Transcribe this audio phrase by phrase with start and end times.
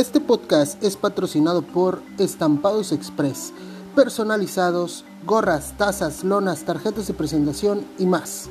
[0.00, 3.52] Este podcast es patrocinado por Estampados Express,
[3.94, 8.48] personalizados, gorras, tazas, lonas, tarjetas de presentación y más.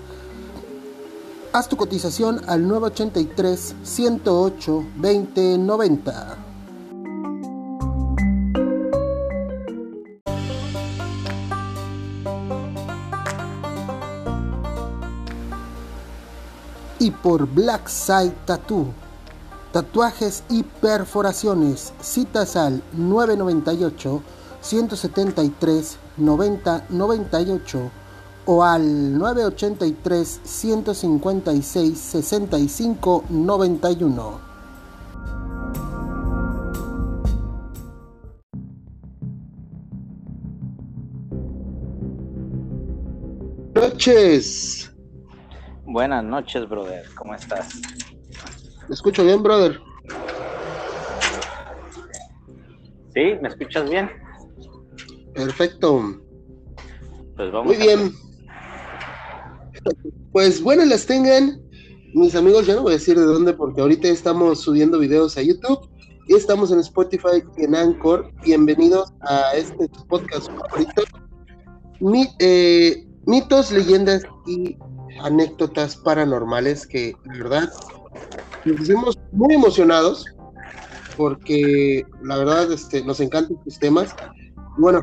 [1.51, 6.37] Haz tu cotización al 983 108 2090.
[16.99, 19.08] Y por Black Side Tattoo
[19.79, 21.93] Tatuajes y perforaciones.
[22.01, 24.21] Citas al 998
[24.59, 27.91] 173 90 98
[28.45, 34.39] o al 983 156 65 91.
[43.75, 44.91] Noches.
[45.85, 47.05] Buenas noches, brother.
[47.15, 47.79] ¿Cómo estás?
[48.89, 49.79] ¿Me escucho bien, brother?
[53.13, 54.09] Sí, ¿me escuchas bien?
[55.35, 56.19] Perfecto.
[57.35, 57.67] Pues vamos.
[57.67, 58.11] Muy bien.
[60.31, 61.61] Pues buenas las tengan.
[62.15, 65.43] Mis amigos, ya no voy a decir de dónde porque ahorita estamos subiendo videos a
[65.43, 65.87] YouTube
[66.27, 68.33] y estamos en Spotify y en Anchor.
[68.43, 71.03] Bienvenidos a este podcast favorito.
[72.39, 74.79] Eh, mitos, leyendas y
[75.21, 77.69] anécdotas paranormales que, la verdad,
[78.65, 80.25] nos pusimos muy emocionados
[81.17, 84.15] porque la verdad este, nos encantan estos temas.
[84.77, 85.01] Bueno,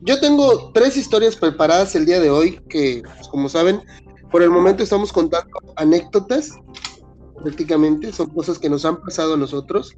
[0.00, 3.80] yo tengo tres historias preparadas el día de hoy que, pues, como saben,
[4.32, 6.50] por el momento estamos contando anécdotas,
[7.40, 9.94] prácticamente, son cosas que nos han pasado a nosotros.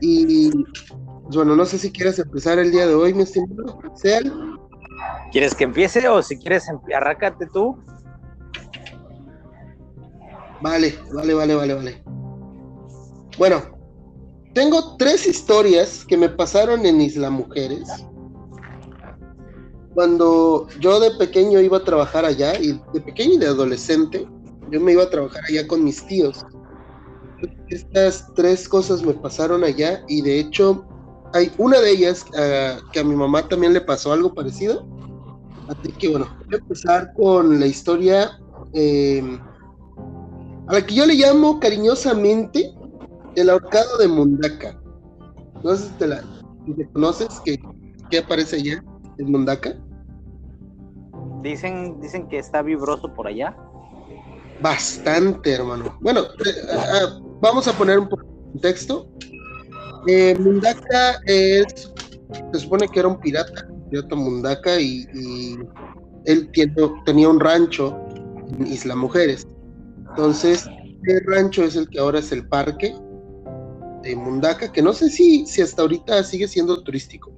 [0.00, 3.78] Y pues, bueno, no sé si quieres empezar el día de hoy, mi estimado.
[3.96, 4.32] Seal.
[5.32, 7.76] ¿Quieres que empiece o si quieres arrácate tú?
[10.60, 12.04] Vale, vale, vale, vale, vale.
[13.38, 13.62] Bueno,
[14.54, 17.88] tengo tres historias que me pasaron en Isla Mujeres.
[19.94, 24.26] Cuando yo de pequeño iba a trabajar allá, y de pequeño y de adolescente,
[24.70, 26.44] yo me iba a trabajar allá con mis tíos.
[27.68, 30.86] Estas tres cosas me pasaron allá y de hecho
[31.34, 34.86] hay una de ellas uh, que a mi mamá también le pasó algo parecido.
[35.68, 38.38] Así que bueno, voy a empezar con la historia
[38.72, 39.38] eh,
[40.68, 42.74] a la que yo le llamo cariñosamente
[43.36, 44.78] el ahorcado de Mundaka.
[45.62, 46.24] No sé si te la
[46.92, 48.84] conoces, que, aparece allá
[49.18, 49.76] en Mundaka.
[51.42, 53.56] Dicen, dicen que está vibroso por allá.
[54.60, 55.96] Bastante, hermano.
[56.00, 59.08] Bueno, eh, eh, eh, vamos a poner un poco de contexto.
[60.38, 61.92] Mundaka es,
[62.52, 65.56] se supone que era un pirata, pirata Mundaka, y, y
[66.24, 66.50] él
[67.04, 67.96] tenía un rancho
[68.58, 69.46] en Isla Mujeres.
[70.16, 70.66] Entonces,
[71.04, 72.94] el rancho es el que ahora es el parque
[74.02, 77.30] de Mundaka, que no sé si, si hasta ahorita sigue siendo turístico.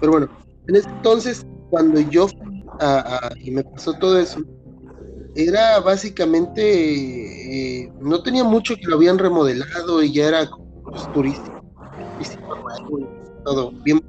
[0.00, 0.28] Pero bueno,
[0.66, 2.26] en ese entonces, cuando yo
[3.36, 4.42] y me pasó todo eso,
[5.36, 10.50] era básicamente, eh, no tenía mucho que lo habían remodelado y ya era
[10.84, 11.62] pues, turístico,
[12.12, 12.58] turístico
[13.44, 14.00] todo bien.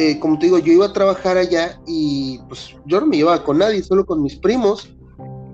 [0.00, 3.42] Eh, como te digo, yo iba a trabajar allá y pues yo no me llevaba
[3.42, 4.88] con nadie, solo con mis primos.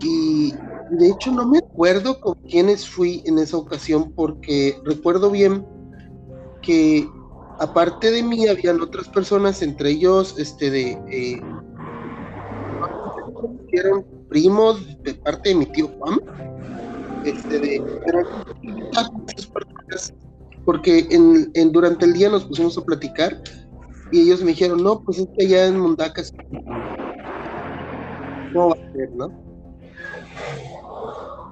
[0.02, 0.52] Y
[0.90, 5.66] de hecho no me acuerdo con quiénes fui en esa ocasión porque recuerdo bien
[6.60, 7.08] que
[7.58, 11.40] aparte de mí habían otras personas, entre ellos este de eh,
[13.72, 16.20] eran primos de parte de mi tío Juan,
[17.24, 17.82] este de
[20.64, 23.42] porque en, durante el día nos pusimos a platicar
[24.14, 26.32] y ellos me dijeron, no, pues es que allá en Mundacas
[28.52, 29.28] no va a ser, ¿no?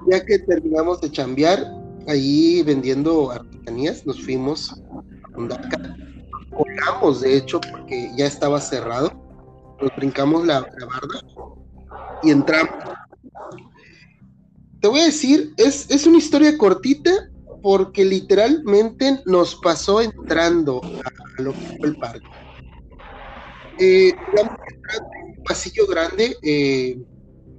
[0.09, 1.59] Ya que terminamos de chambear,
[2.07, 5.97] ahí vendiendo artesanías, nos fuimos a Mundaca.
[6.55, 9.11] Colgamos, de hecho, porque ya estaba cerrado.
[9.81, 11.19] Nos brincamos la, la barda
[12.23, 12.75] y entramos.
[14.79, 17.11] Te voy a decir, es, es una historia cortita
[17.61, 22.27] porque literalmente nos pasó entrando a lo que fue el parque
[23.77, 26.97] eh, un pasillo grande eh,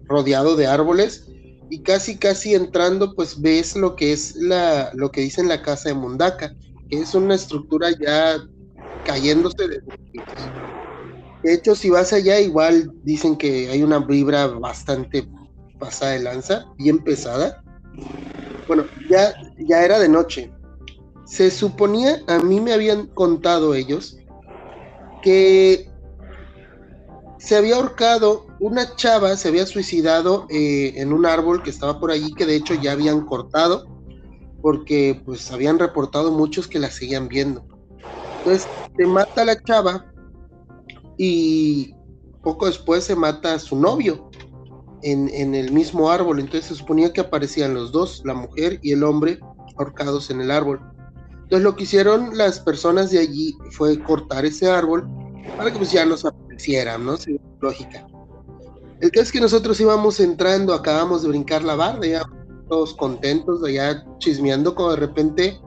[0.07, 1.27] rodeado de árboles
[1.71, 5.89] y casi casi entrando pues ves lo que es la lo que dicen la casa
[5.89, 6.55] de Mundaka
[6.89, 8.39] que es una estructura ya
[9.05, 9.81] cayéndose de
[11.43, 15.29] de hecho si vas allá igual dicen que hay una vibra bastante
[15.79, 17.63] pasada de lanza bien pesada.
[18.67, 20.51] Bueno ya ya era de noche.
[21.27, 24.17] Se suponía a mí me habían contado ellos
[25.23, 25.91] que
[27.45, 32.11] se había ahorcado, una chava se había suicidado eh, en un árbol que estaba por
[32.11, 33.87] allí, que de hecho ya habían cortado.
[34.63, 37.67] porque pues habían reportado muchos que la seguían viendo.
[38.39, 40.07] Entonces se mata la chava
[41.19, 41.95] y
[42.43, 44.31] poco después se mata a su novio
[45.03, 46.41] en, en, el mismo árbol.
[46.41, 49.39] Entonces se suponía que aparecían los dos, la mujer y el hombre,
[49.77, 50.81] ahorcados en el árbol.
[51.43, 55.07] Entonces lo que hicieron las personas de allí fue cortar ese árbol
[55.59, 57.17] para que pues ya nos aparecieran, ¿no?
[57.61, 58.07] lógica.
[59.01, 62.23] El caso es que nosotros íbamos entrando, acabamos de brincar la barda, ya
[62.69, 65.61] todos contentos, allá chismeando, como de repente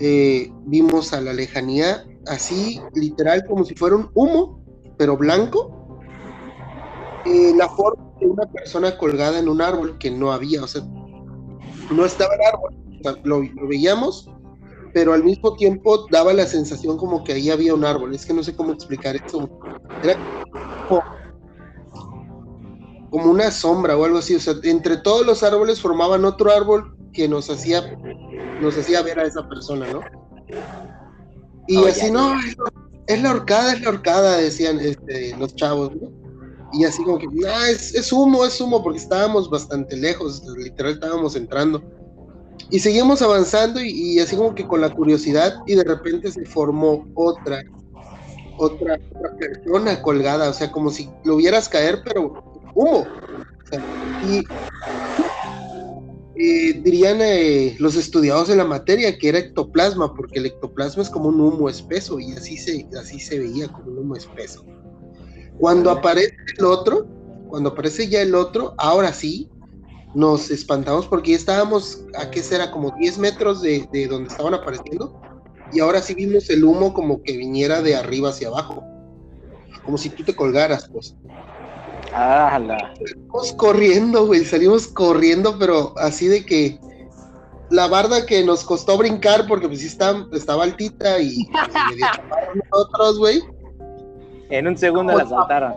[0.00, 4.64] eh, vimos a la lejanía, así literal como si fuera un humo,
[4.96, 6.00] pero blanco,
[7.26, 10.82] eh, la forma de una persona colgada en un árbol que no había, o sea,
[11.90, 14.28] no estaba el árbol, lo, lo veíamos,
[14.92, 18.34] pero al mismo tiempo daba la sensación como que ahí había un árbol, es que
[18.34, 19.48] no sé cómo explicar eso,
[20.02, 20.16] era
[20.88, 21.02] como
[23.10, 26.96] como una sombra o algo así, o sea, entre todos los árboles formaban otro árbol
[27.12, 27.82] que nos hacía,
[28.60, 30.00] nos hacía ver a esa persona, ¿no?
[31.66, 32.34] Y oh, así, no,
[33.06, 36.08] es la horcada, es la horcada, decían este, los chavos, ¿no?
[36.72, 40.92] Y así como que, ah, es, es, humo, es humo, porque estábamos bastante lejos, literal
[40.92, 41.82] estábamos entrando.
[42.70, 46.44] Y seguimos avanzando y, y así como que con la curiosidad y de repente se
[46.44, 47.62] formó otra,
[48.60, 52.42] otra, otra persona colgada, o sea, como si lo vieras caer, pero
[52.74, 53.06] humo.
[56.36, 61.10] y dirían eh, los estudiados de la materia que era ectoplasma, porque el ectoplasma es
[61.10, 64.64] como un humo espeso y así se, así se veía como un humo espeso.
[65.58, 67.06] Cuando aparece el otro,
[67.48, 69.50] cuando aparece ya el otro, ahora sí,
[70.14, 72.70] nos espantamos porque ya estábamos, ¿a qué será?
[72.70, 75.20] Como 10 metros de, de donde estaban apareciendo
[75.72, 78.82] y ahora sí vimos el humo como que viniera de arriba hacia abajo,
[79.84, 81.14] como si tú te colgaras, pues.
[82.96, 86.80] Salimos corriendo, güey, salimos corriendo, pero así de que
[87.70, 91.48] la barda que nos costó brincar porque pues sí está, estaba altita y
[92.72, 93.42] nosotros, güey.
[94.50, 95.74] En un segundo la saltaron.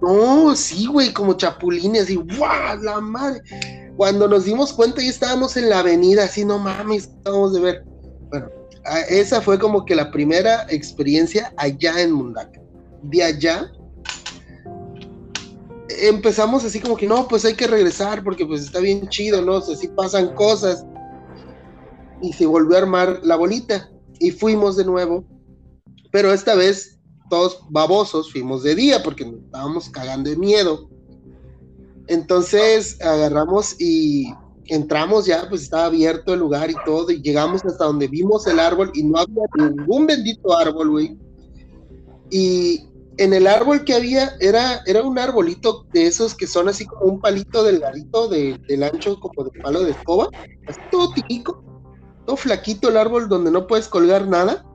[0.00, 2.80] No, sí, güey, como chapulines, y ¡guau!
[2.82, 3.42] La madre.
[3.96, 7.84] Cuando nos dimos cuenta ya estábamos en la avenida, así, no mames, estábamos de ver.
[8.30, 8.48] Bueno,
[9.08, 12.60] esa fue como que la primera experiencia allá en Mundaca.
[13.02, 13.70] De allá
[16.00, 19.56] empezamos así como que no, pues hay que regresar porque pues está bien chido, ¿no?
[19.56, 20.84] O sea, sí pasan cosas.
[22.22, 25.24] Y se volvió a armar la bolita y fuimos de nuevo.
[26.10, 26.91] Pero esta vez
[27.32, 30.90] todos babosos fuimos de día porque nos estábamos cagando de miedo.
[32.06, 34.34] Entonces agarramos y
[34.66, 38.60] entramos ya, pues estaba abierto el lugar y todo, y llegamos hasta donde vimos el
[38.60, 41.16] árbol y no había ningún bendito árbol, güey.
[42.28, 42.86] Y
[43.16, 47.12] en el árbol que había era, era un arbolito de esos que son así como
[47.12, 50.28] un palito delgadito de, del ancho como de palo de escoba,
[50.66, 51.64] así todo típico,
[52.26, 54.66] todo flaquito el árbol donde no puedes colgar nada.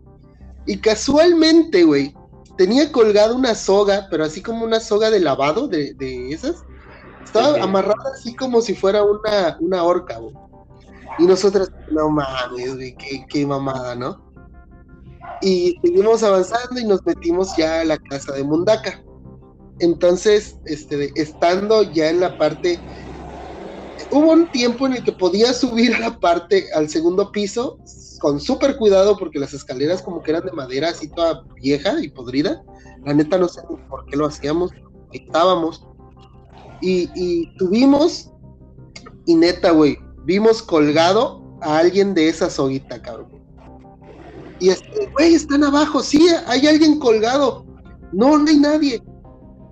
[0.66, 2.16] Y casualmente, güey,
[2.58, 6.64] tenía colgada una soga, pero así como una soga de lavado de, de esas.
[7.24, 10.34] Estaba amarrada así como si fuera una, una horca, güey.
[11.20, 14.28] Y nosotros, no mames, güey, qué, qué mamada, ¿no?
[15.42, 19.04] y seguimos avanzando y nos metimos ya a la casa de Mundaka.
[19.80, 22.80] Entonces, este, estando ya en la parte,
[24.12, 27.78] hubo un tiempo en el que podía subir a la parte, al segundo piso,
[28.20, 32.10] con súper cuidado porque las escaleras como que eran de madera así toda vieja y
[32.10, 32.64] podrida.
[33.06, 34.72] La neta no sé por qué lo hacíamos,
[35.12, 35.86] estábamos.
[36.82, 38.32] Y, y tuvimos,
[39.26, 43.30] y neta, güey, vimos colgado a alguien de esa soguita, cabrón.
[44.60, 47.66] Y este, güey, están abajo, sí, hay alguien colgado.
[48.12, 49.04] No, no hay nadie.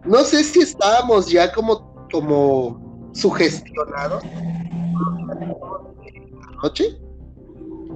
[0.05, 4.23] No sé si estábamos ya como, como sugestionados
[6.65, 6.97] noche,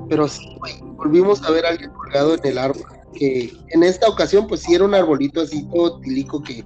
[0.10, 2.86] pero sí, güey, volvimos a ver a alguien colgado en el árbol.
[3.14, 6.64] Que en esta ocasión, pues sí era un arbolito así todo tilico que,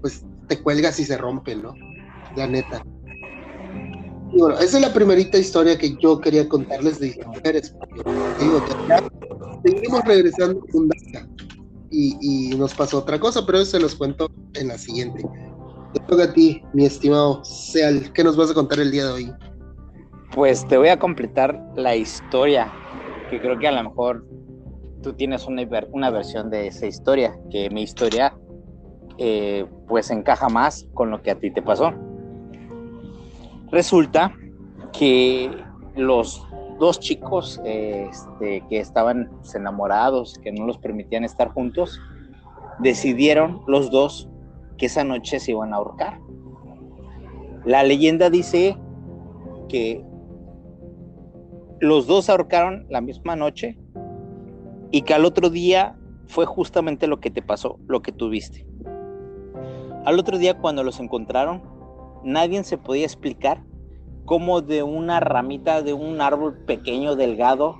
[0.00, 1.74] pues te cuelgas y se rompe, ¿no?
[2.36, 2.84] La neta.
[4.32, 7.74] Y bueno, esa es la primerita historia que yo quería contarles de mujeres.
[8.40, 9.02] digo, ya
[9.64, 10.64] seguimos regresando
[11.90, 15.22] y, y, nos pasó otra cosa, pero eso se los cuento en la siguiente.
[15.92, 19.12] Te toca a ti, mi estimado Seal, ¿qué nos vas a contar el día de
[19.12, 19.32] hoy?
[20.34, 22.72] Pues te voy a completar la historia,
[23.28, 24.24] que creo que a lo mejor
[25.02, 28.34] tú tienes una, una versión de esa historia, que mi historia
[29.18, 31.92] eh, pues encaja más con lo que a ti te pasó.
[33.70, 34.34] Resulta
[34.98, 35.50] que
[35.96, 36.46] los
[36.78, 42.00] dos chicos este, que estaban enamorados, que no los permitían estar juntos,
[42.78, 44.30] decidieron los dos
[44.78, 46.18] que esa noche se iban a ahorcar.
[47.66, 48.78] La leyenda dice
[49.68, 50.02] que
[51.82, 53.76] los dos ahorcaron la misma noche
[54.92, 55.98] y que al otro día
[56.28, 58.64] fue justamente lo que te pasó, lo que tuviste.
[60.04, 61.60] Al otro día cuando los encontraron,
[62.22, 63.64] nadie se podía explicar
[64.26, 67.74] cómo de una ramita de un árbol pequeño, delgado,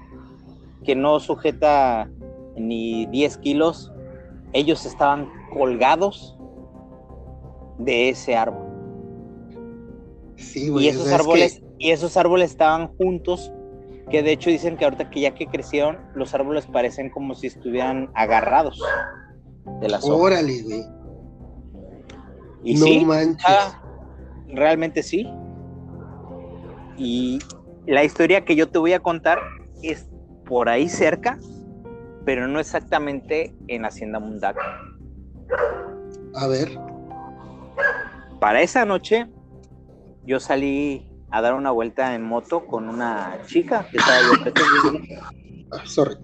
[0.82, 2.10] que no sujeta
[2.56, 3.92] ni 10 kilos,
[4.52, 6.36] ellos estaban colgados
[7.78, 8.66] de ese árbol.
[10.56, 13.52] y esos árboles, y esos árboles estaban juntos,
[14.12, 17.46] que de hecho dicen que ahorita que ya que crecieron, los árboles parecen como si
[17.46, 18.78] estuvieran agarrados
[19.80, 20.20] de las hojas.
[20.20, 20.84] Órale, güey.
[22.62, 23.46] Y no manches.
[23.48, 23.82] Ah,
[24.48, 25.26] realmente sí.
[26.98, 27.38] Y
[27.86, 29.38] la historia que yo te voy a contar
[29.82, 30.10] es
[30.44, 31.38] por ahí cerca,
[32.26, 34.60] pero no exactamente en Hacienda Mundaca.
[36.34, 36.68] A ver.
[38.40, 39.26] Para esa noche,
[40.26, 44.18] yo salí a dar una vuelta en moto con una chica que estaba
[45.72, 46.16] ah, sorry.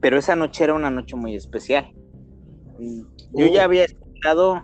[0.00, 1.90] Pero esa noche era una noche muy especial.
[3.32, 3.64] Yo ya oh.
[3.64, 4.62] había escuchado,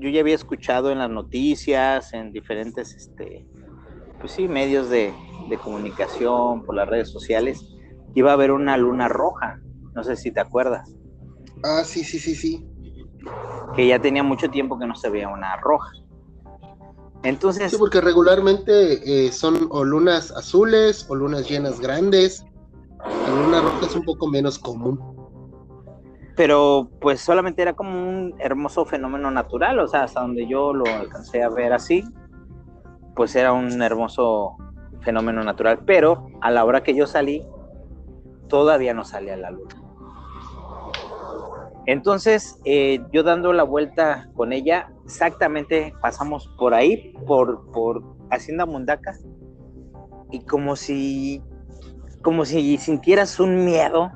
[0.00, 3.46] yo ya había escuchado en las noticias, en diferentes, este,
[4.20, 5.14] pues sí, medios de,
[5.48, 7.64] de comunicación, por las redes sociales,
[8.12, 9.60] que iba a haber una luna roja.
[9.94, 10.92] No sé si te acuerdas.
[11.62, 12.68] Ah, sí, sí, sí, sí.
[13.76, 15.92] Que ya tenía mucho tiempo que no se veía una roja.
[17.22, 17.70] Entonces.
[17.70, 22.44] Sí, porque regularmente eh, son o lunas azules o lunas llenas grandes.
[22.98, 25.00] La luna roja es un poco menos común.
[26.36, 30.84] Pero pues solamente era como un hermoso fenómeno natural, o sea, hasta donde yo lo
[30.86, 32.04] alcancé a ver así,
[33.14, 34.56] pues era un hermoso
[35.00, 35.80] fenómeno natural.
[35.86, 37.42] Pero a la hora que yo salí,
[38.48, 39.74] todavía no salía la luna.
[41.86, 48.66] Entonces, eh, yo dando la vuelta con ella, exactamente pasamos por ahí, por, por Hacienda
[48.66, 49.16] Mundaca,
[50.32, 51.40] y como si,
[52.22, 54.10] como si sintieras un miedo,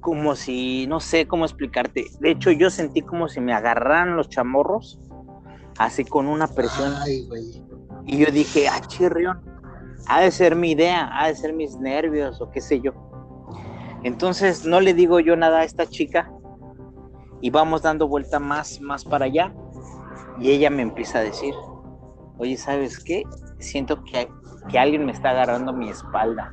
[0.00, 2.06] como si, no sé cómo explicarte.
[2.18, 4.98] De hecho, yo sentí como si me agarraran los chamorros,
[5.78, 6.92] así con una presión.
[8.06, 9.40] y yo dije, ah, chirrión,
[10.08, 12.92] ha de ser mi idea, ha de ser mis nervios o qué sé yo.
[14.02, 16.32] Entonces no le digo yo nada a esta chica
[17.40, 19.52] y vamos dando vuelta más, más para allá
[20.38, 21.54] y ella me empieza a decir,
[22.38, 23.24] oye, ¿sabes qué?
[23.58, 24.28] Siento que,
[24.68, 26.52] que alguien me está agarrando mi espalda.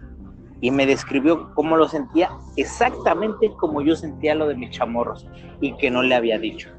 [0.62, 5.28] Y me describió cómo lo sentía exactamente como yo sentía lo de mis chamorros
[5.60, 6.70] y que no le había dicho.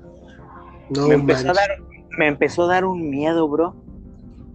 [0.89, 1.69] me, empezó a dar,
[2.17, 3.77] me empezó a dar un miedo, bro,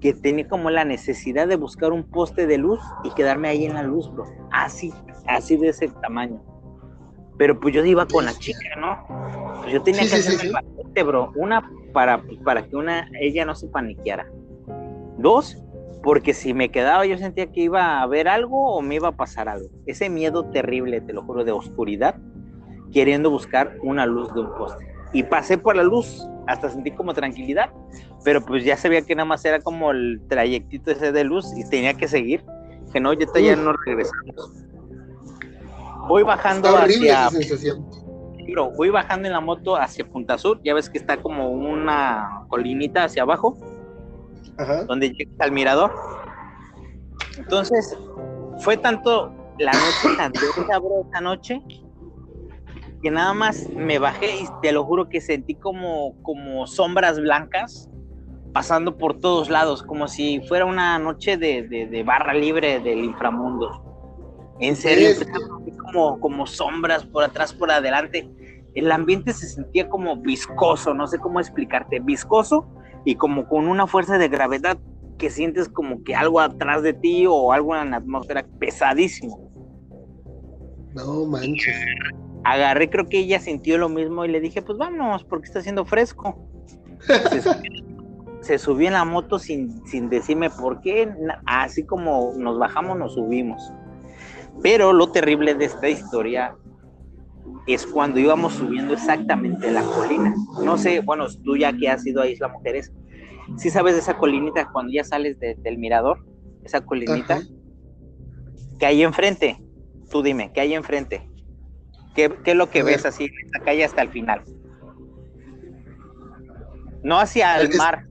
[0.02, 3.76] que tenía como la necesidad de buscar un poste de luz y quedarme ahí en
[3.76, 4.26] la luz, bro.
[4.52, 4.92] Así,
[5.28, 6.42] así de ese tamaño.
[7.40, 9.62] Pero pues yo iba con la chica, ¿no?
[9.62, 11.32] Pues yo tenía que hacer sí, bro.
[11.38, 14.30] Una, para, para que una, ella no se paniqueara.
[15.18, 15.58] Dos,
[16.04, 19.12] porque si me quedaba yo sentía que iba a haber algo o me iba a
[19.14, 19.70] pasar algo.
[19.86, 22.16] Ese miedo terrible, te lo juro, de oscuridad,
[22.92, 24.86] queriendo buscar una luz de un poste.
[25.14, 27.70] Y pasé por la luz, hasta sentí como tranquilidad,
[28.26, 31.64] pero pues ya sabía que nada más era como el trayectito ese de luz y
[31.70, 32.44] tenía que seguir,
[32.92, 34.69] que no, ya, ya no regresamos
[36.10, 37.30] voy bajando hacia.
[38.46, 40.60] Pero voy bajando en la moto hacia Punta Sur.
[40.64, 43.58] Ya ves que está como una colinita hacia abajo.
[44.88, 45.94] Donde llega al mirador.
[47.38, 47.98] Entonces,
[48.58, 51.62] fue tanto la noche tan esa noche
[53.02, 57.90] que nada más me bajé y te lo juro que sentí como, como sombras blancas
[58.52, 63.90] pasando por todos lados, como si fuera una noche de, de barra libre del inframundo.
[64.60, 65.10] En serio,
[65.92, 68.30] como, como sombras por atrás, por adelante.
[68.76, 72.68] El ambiente se sentía como viscoso, no sé cómo explicarte, viscoso
[73.06, 74.78] y como con una fuerza de gravedad
[75.18, 79.52] que sientes como que algo atrás de ti o algo en la atmósfera pesadísimo.
[80.96, 81.76] No manches.
[82.44, 85.86] Agarré, creo que ella sintió lo mismo y le dije, pues vamos, porque está haciendo
[85.86, 86.48] fresco.
[88.42, 91.14] se, subió, en la moto sin, sin decirme por qué,
[91.46, 93.62] así como nos bajamos, nos subimos.
[94.62, 96.56] Pero lo terrible de esta historia
[97.68, 100.34] es cuando íbamos subiendo exactamente la colina.
[100.64, 102.92] No sé, bueno, tú ya que has ido a Isla Mujeres,
[103.58, 106.26] si sabes de esa colinita cuando ya sales del mirador,
[106.64, 107.42] esa colinita
[108.78, 109.62] que hay enfrente.
[110.10, 111.30] Tú dime, ¿qué hay enfrente?
[112.16, 114.44] ¿Qué, es lo que ves así en la calle hasta el final?
[117.04, 118.09] No hacia el mar,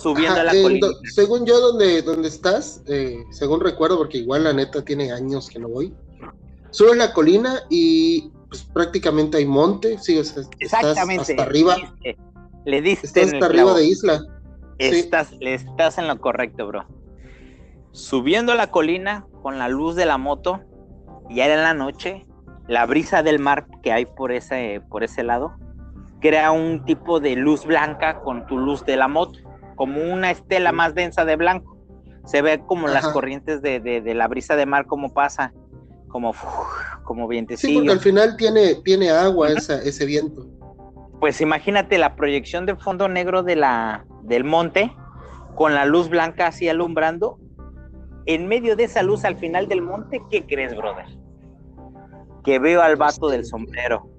[0.00, 0.86] subiendo a la colina.
[1.14, 5.58] según yo, donde, donde estás, eh, según recuerdo, porque igual la neta tiene años que
[5.58, 5.94] no voy,
[6.70, 11.22] sube la colina y pues, prácticamente hay monte, sí, o sea, Exactamente.
[11.22, 11.76] Estás hasta arriba.
[12.64, 14.22] Le diste estás hasta arriba de isla.
[14.78, 16.86] Estás, estás en lo correcto, bro.
[17.92, 20.60] subiendo la colina con la luz de la moto,
[21.30, 22.26] ya era en la noche,
[22.68, 25.56] la brisa del mar que hay por ese, por ese lado,
[26.20, 29.40] crea un tipo de luz blanca con tu luz de la moto,
[29.78, 31.78] como una estela más densa de blanco.
[32.26, 35.54] Se ve como las corrientes de, la brisa de mar, como pasa,
[36.08, 36.34] como,
[37.04, 37.70] como vientecillo.
[37.70, 40.46] Sí, porque al final tiene, tiene agua ese viento.
[41.20, 44.92] Pues imagínate la proyección del fondo negro de la, del monte,
[45.54, 47.38] con la luz blanca así alumbrando.
[48.26, 51.06] En medio de esa luz al final del monte, ¿qué crees, brother?
[52.42, 54.10] Que veo al vato del sombrero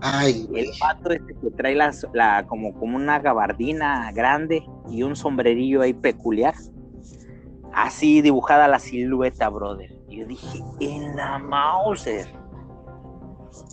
[0.00, 5.82] Ay, el pato este que trae la, como, como una gabardina grande y un sombrerillo
[5.82, 6.54] ahí peculiar.
[7.72, 9.92] Así dibujada la silueta, brother.
[10.08, 12.26] Y yo dije, en la Mauser.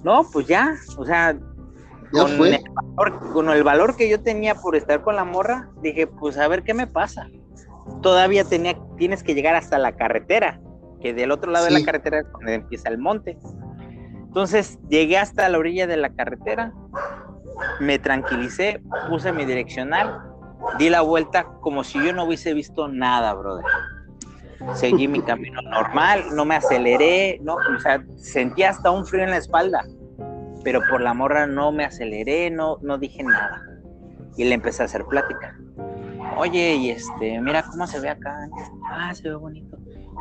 [0.03, 1.37] No, pues ya, o sea,
[2.11, 6.07] con, El valor, con el valor que yo tenía por estar con la morra, dije,
[6.07, 7.27] pues a ver qué me pasa.
[8.01, 10.59] Todavía tenía, tienes que llegar hasta la carretera,
[11.01, 13.37] que del otro lado de la carretera es donde empieza el monte.
[14.35, 16.73] Entonces llegué hasta la orilla de la carretera,
[17.79, 20.23] me tranquilicé, puse mi direccional,
[20.77, 23.63] di la vuelta como si yo no hubiese visto nada, brother.
[24.73, 29.29] Seguí mi camino normal, no me aceleré, no, o sea, sentía hasta un frío en
[29.29, 29.85] la espalda,
[30.65, 33.61] pero por la morra no me aceleré, no, no dije nada.
[34.35, 35.57] Y le empecé a hacer plática.
[36.35, 38.49] Oye, y este, mira cómo se ve acá.
[38.91, 39.77] Ah, se ve bonito.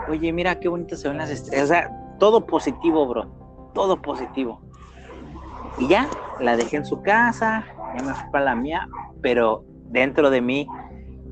[0.08, 1.64] Oye, mira qué bonito se ven las estrellas.
[1.64, 3.43] O sea, todo positivo, bro
[3.74, 4.60] todo positivo.
[5.78, 6.08] Y ya,
[6.40, 7.64] la dejé en su casa,
[7.96, 8.88] ya me fui para la mía,
[9.20, 10.66] pero dentro de mí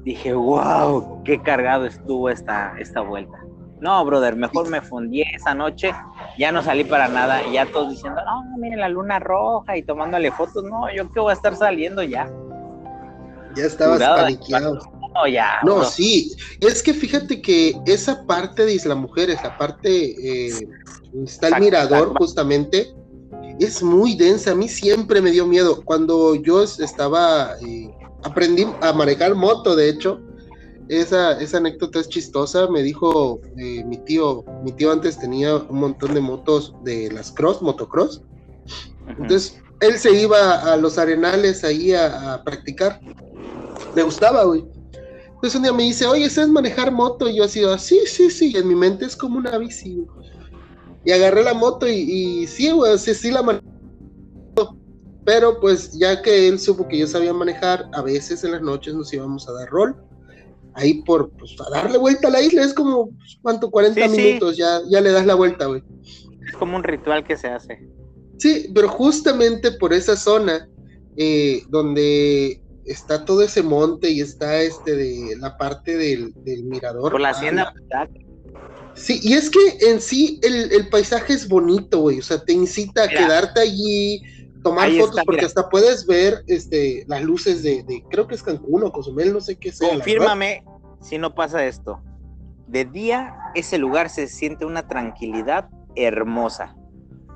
[0.05, 3.39] dije, wow, qué cargado estuvo esta, esta vuelta.
[3.81, 5.93] No, brother, mejor me fundí esa noche,
[6.39, 9.83] ya no salí para nada, y ya todos diciendo, no, miren la luna roja y
[9.83, 12.31] tomándole fotos, no, yo que voy a estar saliendo ya.
[13.57, 14.79] Ya estabas paniqueado.
[15.15, 15.61] No, ya.
[15.63, 20.69] No, sí, es que fíjate que esa parte de Isla Mujeres, la parte eh,
[21.25, 22.95] está el mirador justamente,
[23.61, 24.53] es muy densa.
[24.53, 25.83] A mí siempre me dio miedo.
[25.85, 27.91] Cuando yo estaba, eh,
[28.25, 30.21] aprendí a manejar moto, de hecho,
[30.89, 32.69] esa, esa anécdota es chistosa.
[32.69, 37.31] Me dijo eh, mi tío, mi tío antes tenía un montón de motos de las
[37.31, 38.23] cross, motocross.
[39.09, 43.01] Entonces, él se iba a los arenales ahí a, a practicar.
[43.95, 44.65] Le gustaba, güey.
[45.43, 47.29] Entonces un día me dice, oye, ¿sabes manejar moto?
[47.29, 48.57] Y yo así, ah, sí, sí, sí.
[48.57, 50.07] en mi mente es como una bici.
[51.05, 53.67] Y agarré la moto y, sí, güey, sí, sí la manejé.
[55.25, 58.95] Pero pues ya que él supo que yo sabía manejar, a veces en las noches
[58.95, 59.97] nos íbamos a dar rol.
[60.75, 63.69] Ahí por, pues, a darle vuelta a la isla, es como, pues, ¿cuánto?
[63.69, 65.83] 40 minutos, Ya, ya le das la vuelta, güey.
[66.47, 67.85] Es como un ritual que se hace.
[68.39, 70.69] Sí, pero justamente por esa zona,
[71.17, 77.13] eh, donde está todo ese monte y está este de la parte del, mirador.
[77.13, 77.73] Por la hacienda.
[78.95, 82.19] Sí, y es que en sí el, paisaje es bonito, güey.
[82.19, 84.23] O sea, te incita a quedarte allí,
[84.63, 88.93] tomar fotos, porque hasta puedes ver este, las luces de, creo que es Cancún o
[88.93, 89.89] Cozumel, no sé qué sea.
[89.89, 90.65] Confírmame
[91.01, 92.01] si no pasa esto.
[92.67, 96.77] De día, ese lugar se siente una tranquilidad hermosa.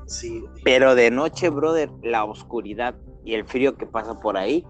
[0.07, 0.45] Sí.
[0.63, 4.65] Pero de noche, brother, la oscuridad y el frío que pasa por ahí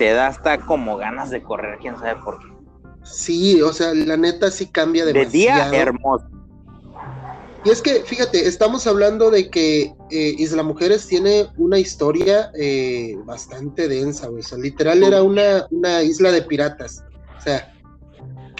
[0.00, 2.46] te da hasta como ganas de correr, quién sabe por qué.
[3.02, 5.30] Sí, o sea, la neta sí cambia demasiado.
[5.30, 6.26] De día hermoso.
[7.66, 13.14] Y es que, fíjate, estamos hablando de que eh, Isla Mujeres tiene una historia eh,
[13.26, 14.40] bastante densa, güey.
[14.40, 17.04] O sea, literal era una, una isla de piratas.
[17.36, 17.70] O sea,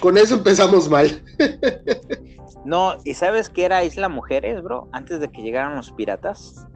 [0.03, 1.23] con eso empezamos mal.
[2.67, 4.91] no, ¿y sabes qué era Isla Mujeres, bro?
[4.93, 6.67] Antes de que llegaran los piratas.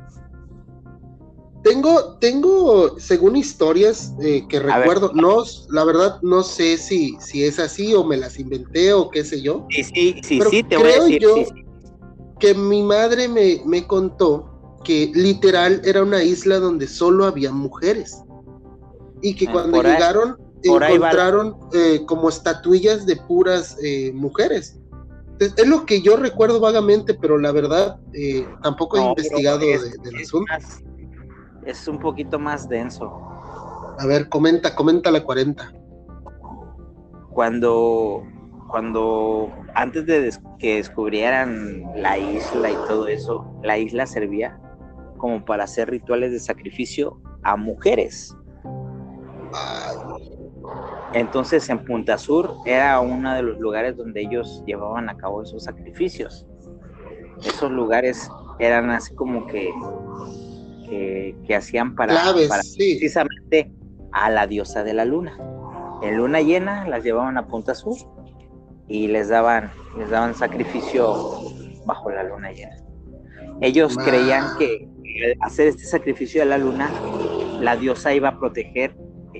[1.64, 7.58] Tengo, tengo, según historias eh, que recuerdo, no, la verdad no sé si, si es
[7.58, 9.66] así o me las inventé o qué sé yo.
[9.70, 11.22] Sí, sí, sí, sí, te voy a decir.
[11.22, 11.36] Yo
[12.38, 18.22] que mi madre me, me contó que literal era una isla donde solo había mujeres.
[19.22, 24.78] Y que ah, cuando llegaron encontraron eh, como estatuillas de puras eh, mujeres.
[25.38, 27.98] Es, lo que yo recuerdo vagamente, pero la verdad
[28.62, 30.52] tampoco he investigado del asunto
[31.66, 33.06] es un poquito más denso.
[33.98, 35.72] A ver, comenta, comenta la 40.
[37.30, 38.22] Cuando,
[38.68, 44.58] cuando antes de que descubrieran la isla y todo eso, la isla servía
[45.18, 48.36] como para hacer rituales de sacrificio a mujeres.
[51.12, 55.64] Entonces en Punta Sur era uno de los lugares donde ellos llevaban a cabo esos
[55.64, 56.46] sacrificios.
[57.44, 59.70] Esos lugares eran así como que
[60.88, 63.72] que, hacían para, precisamente
[64.12, 65.36] a la diosa de la luna.
[66.02, 67.96] En luna llena las llevaban a Punta Sur
[68.88, 71.40] y les daban, les daban sacrificio
[71.86, 72.76] bajo la luna llena.
[73.60, 74.88] Ellos creían que
[75.40, 76.90] hacer este sacrificio a la luna,
[77.60, 78.96] la diosa iba a proteger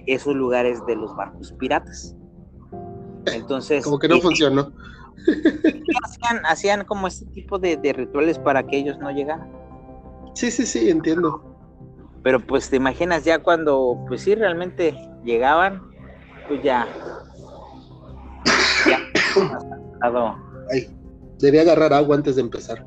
[0.07, 2.17] esos lugares de los barcos piratas.
[3.27, 3.85] Entonces.
[3.85, 4.73] Como que no funcionó.
[6.05, 9.51] Hacían, hacían, como este tipo de, de, rituales para que ellos no llegaran.
[10.35, 11.43] Sí, sí, sí, entiendo.
[12.23, 14.95] Pero pues te imaginas ya cuando, pues sí, realmente
[15.25, 15.83] llegaban,
[16.49, 16.87] pues ya.
[18.87, 18.99] Ya.
[20.71, 20.89] Ay,
[21.39, 22.85] debía agarrar agua antes de empezar.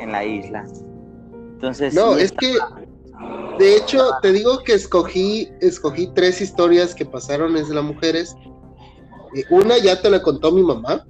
[0.00, 0.64] en la isla.
[1.32, 1.94] Entonces.
[1.94, 2.58] No, es que.
[3.58, 8.34] De hecho, te digo que escogí, escogí tres historias que pasaron en las mujeres.
[9.36, 11.06] Eh, una ya te la contó mi mamá,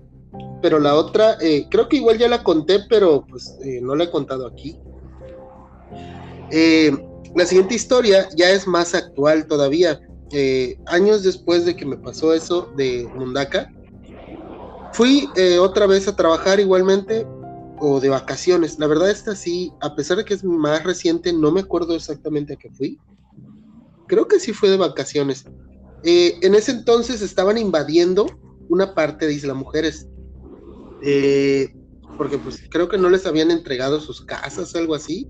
[0.64, 4.04] pero la otra, eh, creo que igual ya la conté, pero pues eh, no la
[4.04, 4.78] he contado aquí.
[7.36, 10.00] la siguiente historia ya es más actual todavía.
[10.86, 13.70] años después de que me pasó eso de Mundaka,
[14.94, 15.28] fui
[15.60, 17.26] otra vez a trabajar igualmente
[17.80, 18.78] o de vacaciones.
[18.78, 22.54] La verdad esta sí, a pesar de que es más reciente, no me acuerdo exactamente
[22.54, 22.98] a qué fui.
[24.06, 25.44] Creo que sí fue de vacaciones.
[26.04, 28.24] Eh, en ese entonces estaban invadiendo
[28.70, 30.08] una parte de Isla Mujeres.
[31.06, 31.74] Eh,
[32.16, 35.28] porque pues creo que no les habían entregado sus casas, algo así.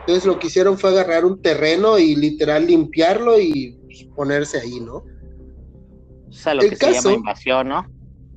[0.00, 4.80] Entonces lo que hicieron fue agarrar un terreno y literal limpiarlo y pues, ponerse ahí,
[4.80, 5.04] ¿no?
[6.28, 7.86] O sea, lo que se llama invasión, ¿no?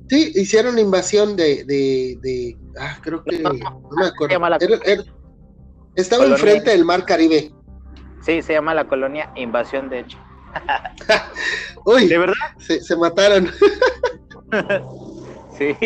[0.08, 5.04] Sí, hicieron invasión de, de, ah, creo que, no, me acuerdo.
[5.94, 7.50] estaba enfrente del Mar Caribe.
[8.20, 10.18] Sí, se llama la colonia Invasión, de hecho.
[11.84, 12.34] Uy, ¿de verdad?
[12.58, 13.50] Se, mataron.
[15.58, 15.76] sí.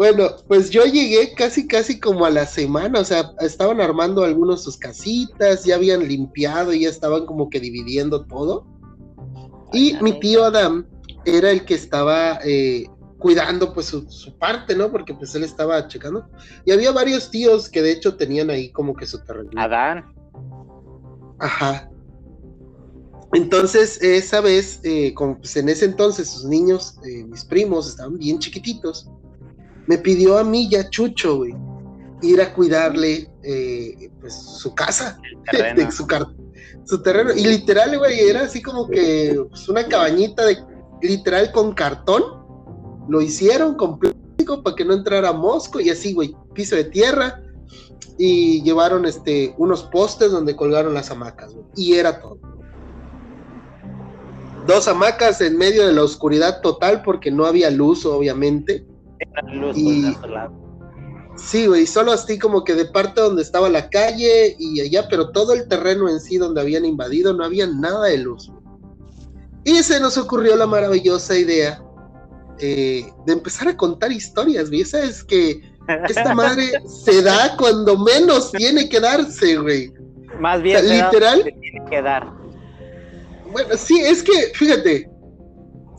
[0.00, 4.64] Bueno, pues yo llegué casi, casi como a la semana, o sea, estaban armando algunos
[4.64, 8.64] sus casitas, ya habían limpiado y ya estaban como que dividiendo todo.
[9.74, 10.86] Y mi tío Adam
[11.26, 12.86] era el que estaba eh,
[13.18, 14.90] cuidando pues su, parte, ¿no?
[14.90, 16.26] Porque pues él estaba checando.
[16.64, 19.50] Y había varios tíos que de hecho tenían ahí como que su terreno.
[19.56, 20.14] Adán.
[21.40, 21.90] Ajá.
[23.34, 28.38] Entonces, esa vez, eh, pues, en ese entonces, sus niños, eh, mis primos, estaban bien
[28.38, 29.06] chiquititos.
[29.90, 31.52] Me pidió a mí ya Chucho, güey,
[32.22, 35.20] ir a cuidarle eh, pues su casa,
[35.90, 36.06] su,
[36.84, 37.32] su terreno.
[37.34, 40.58] Y literal, güey, era así como que pues, una cabañita de
[41.02, 42.22] literal con cartón
[43.08, 47.42] lo hicieron completo para que no entrara mosco y así, güey, piso de tierra
[48.16, 52.38] y llevaron este unos postes donde colgaron las hamacas, güey, y era todo.
[54.68, 58.86] Dos hamacas en medio de la oscuridad total porque no había luz, obviamente.
[59.52, 60.16] Luz y,
[61.36, 65.30] sí, güey, solo así como que de parte donde estaba la calle y allá, pero
[65.30, 68.50] todo el terreno en sí donde habían invadido no había nada de luz.
[69.64, 71.82] Y se nos ocurrió la maravillosa idea
[72.58, 74.82] eh, de empezar a contar historias, güey.
[74.82, 75.60] es que
[76.08, 76.72] esta madre
[77.04, 79.92] se da cuando menos tiene que darse, güey.
[80.38, 81.42] Más bien, literal.
[81.42, 82.32] tiene que dar.
[83.50, 85.09] Bueno, sí, es que, fíjate,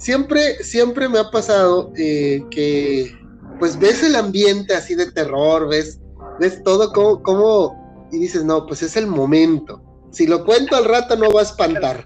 [0.01, 3.15] siempre, siempre me ha pasado eh, que,
[3.59, 6.01] pues ves el ambiente así de terror, ves,
[6.39, 9.81] ves todo como, como, y dices, no, pues es el momento.
[10.09, 12.03] Si lo cuento al rato no va a espantar.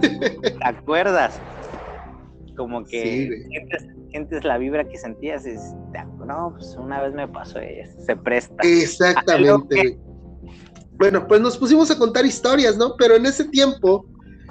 [0.00, 1.40] ¿Te acuerdas?
[2.56, 3.46] Como que
[4.10, 5.54] sientes, la vibra que sentías y
[6.26, 8.62] no, pues una vez me pasó y se presta.
[8.62, 9.98] Exactamente.
[10.98, 12.94] Bueno, pues nos pusimos a contar historias, ¿no?
[12.96, 14.04] Pero en ese tiempo,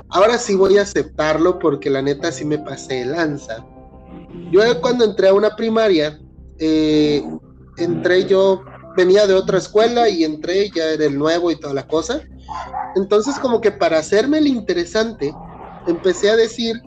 [0.09, 3.65] ahora sí voy a aceptarlo porque la neta sí me pasé lanza.
[4.51, 6.19] Yo cuando entré a una primaria,
[6.59, 7.23] eh,
[7.77, 8.61] entré yo,
[8.95, 12.21] venía de otra escuela y entré, ya era el nuevo y toda la cosa.
[12.95, 15.33] Entonces como que para hacerme el interesante,
[15.87, 16.81] empecé a decir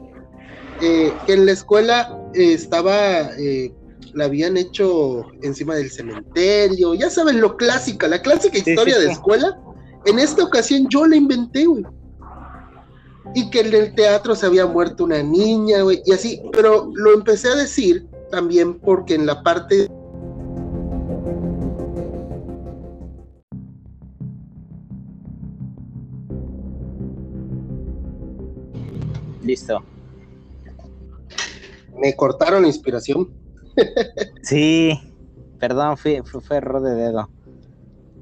[0.81, 3.73] eh, que en la escuela eh, estaba, eh,
[4.13, 9.59] la habían hecho encima del cementerio, ya saben, lo clásica, la clásica historia de escuela.
[10.05, 11.83] En esta ocasión yo la inventé, güey.
[13.33, 17.13] Y que en el teatro se había muerto una niña, güey, y así, pero lo
[17.13, 19.87] empecé a decir también porque en la parte
[29.43, 29.83] Listo
[32.01, 33.29] me cortaron la inspiración.
[34.41, 34.99] sí,
[35.59, 37.29] perdón, fue, fue, error de dedo.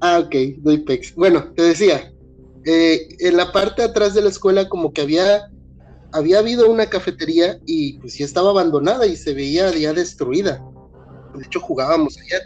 [0.01, 1.15] Ah, ok, doy pex.
[1.15, 2.11] Bueno, te decía,
[2.71, 5.49] eh, en la parte atrás de la escuela como que había,
[6.11, 10.63] había habido una cafetería y pues ya estaba abandonada y se veía ya destruida.
[11.33, 12.43] De hecho jugábamos allá.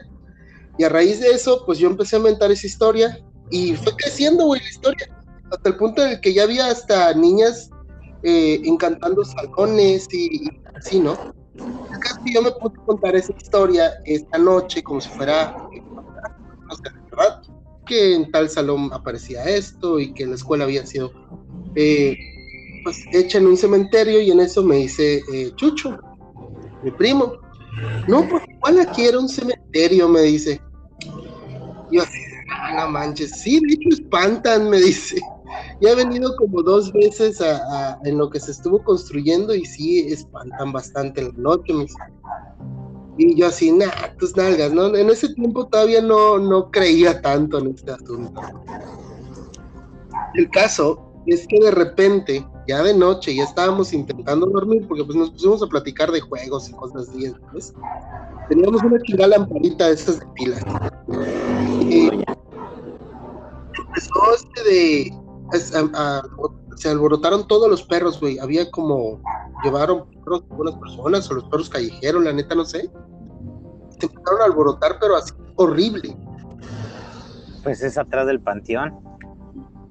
[0.78, 4.46] Y a raíz de eso, pues yo empecé a inventar esa historia y fue creciendo,
[4.46, 5.24] güey, la historia.
[5.52, 7.70] Hasta el punto en el que ya había hasta niñas
[8.24, 11.18] eh, encantando salones y, así, ¿no?
[12.34, 15.68] yo me pude contar esa historia esta noche como si fuera
[17.12, 17.42] ¿verdad?
[17.86, 21.12] Que en tal salón aparecía esto y que la escuela había sido
[21.76, 22.18] eh,
[22.84, 25.98] pues, hecha en un cementerio y en eso me dice eh, Chucho,
[26.84, 27.34] mi primo,
[28.08, 30.62] no, pues igual aquí era un cementerio, me dice.
[31.92, 32.20] Yo así,
[32.52, 35.20] ah, no manches, sí, de hecho espantan, me dice.
[35.82, 37.40] Ya he venido como dos veces
[38.06, 41.88] en lo que se estuvo construyendo y sí espantan bastante en la noche, me
[43.18, 44.96] Y yo así, nah, tus nalgas, ¿no?
[44.96, 48.42] En ese tiempo todavía no, no creía tanto en este asunto.
[50.34, 55.16] El caso es que de repente, ya de noche, ya estábamos intentando dormir, porque pues
[55.16, 57.74] nos pusimos a platicar de juegos y cosas así, ¿sabes?
[58.50, 60.64] Teníamos una chingada lamparita de esas de pilas.
[61.82, 62.10] Y
[63.78, 65.23] empezó este de
[65.60, 68.40] se alborotaron todos los perros, güey.
[68.40, 69.22] Había como,
[69.64, 72.90] llevaron perros algunas personas o los perros callejeros, la neta no sé.
[74.00, 76.16] Se empezaron a alborotar, pero así horrible.
[77.64, 78.94] Pues es atrás del panteón.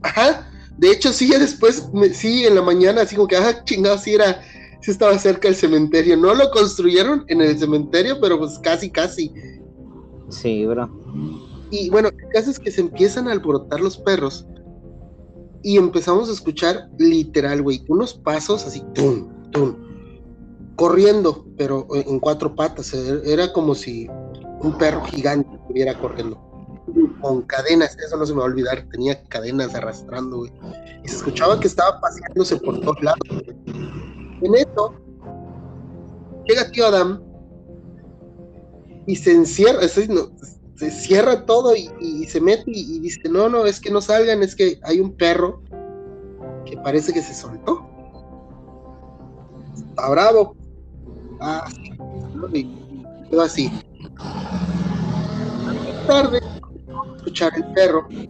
[0.02, 0.48] Ajá.
[0.78, 4.42] De hecho, sí, después, sí, en la mañana, así como que, ah, chingado, sí era,
[4.80, 6.16] sí estaba cerca del cementerio.
[6.16, 9.32] No lo construyeron en el cementerio, pero pues casi, casi.
[10.28, 10.90] Sí, bro.
[11.70, 14.46] Y bueno, el caso es que se empiezan a alborotar los perros
[15.62, 19.76] y empezamos a escuchar literal, güey, unos pasos así, tum, tum,
[20.76, 22.92] corriendo, pero en cuatro patas.
[23.24, 24.08] Era como si
[24.60, 26.40] un perro gigante estuviera corriendo.
[27.20, 30.52] Con cadenas, eso no se me va a olvidar, tenía cadenas arrastrando, güey.
[31.04, 33.20] Y se escuchaba que estaba paseándose por todos lados.
[34.42, 34.94] En esto,
[36.46, 37.22] llega tío Adam
[39.06, 39.80] y se encierra,
[40.82, 44.56] se cierra todo y, se mete y, dice, no, no, es que no salgan, es
[44.56, 45.62] que hay un perro
[46.66, 47.86] que parece que se soltó.
[49.76, 50.56] Está bravo.
[51.40, 51.92] Ah, sí.
[52.52, 53.70] Y quedó así.
[56.08, 56.40] tarde,
[57.16, 58.28] escuchar el perro y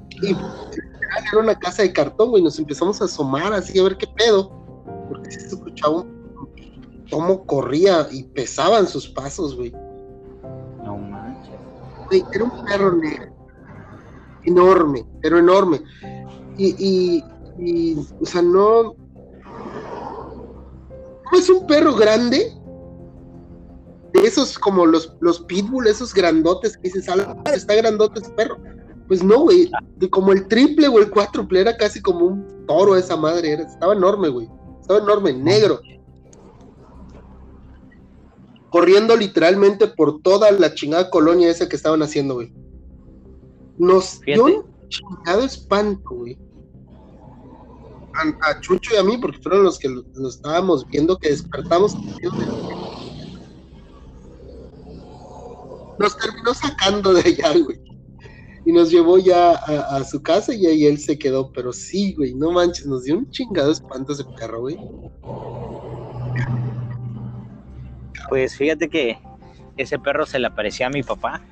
[1.32, 4.50] era una casa de cartón, y nos empezamos a asomar así a ver qué pedo,
[5.08, 9.72] porque se escuchaba un, cómo corría y pesaban sus pasos, güey
[12.10, 13.32] era un perro negro.
[14.44, 15.82] Enorme, pero enorme.
[16.58, 17.22] Y,
[18.20, 18.94] o sea, no.
[21.32, 22.52] No es un perro grande.
[24.12, 27.08] De esos como los, los pitbull, esos grandotes que dices,
[27.54, 28.58] está grandote ese perro.
[29.08, 29.70] Pues no, güey.
[30.10, 33.54] Como el triple o el cuádruple, era casi como un toro esa madre.
[33.54, 34.50] estaba enorme, güey.
[34.80, 35.80] Estaba enorme, negro
[38.72, 42.50] corriendo literalmente por toda la chingada colonia esa que estaban haciendo, güey.
[43.76, 46.38] Nos dio un chingado espanto, güey.
[48.14, 51.94] A, Chucho y a mí, porque fueron los que lo, estábamos viendo, que despertamos.
[55.98, 57.78] Nos terminó sacando de allá, güey.
[58.64, 61.52] Y nos llevó ya a, su casa y ahí él se quedó.
[61.52, 64.78] Pero sí, güey, no manches, nos dio un chingado espanto ese perro, güey.
[68.32, 69.18] Pues fíjate que
[69.76, 71.42] ese perro se le aparecía a mi papá.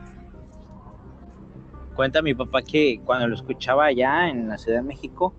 [1.94, 5.34] Cuenta mi papá que cuando lo escuchaba allá en la Ciudad de México,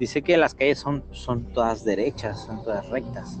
[0.00, 3.38] dice que las calles son, son todas derechas, son todas rectas.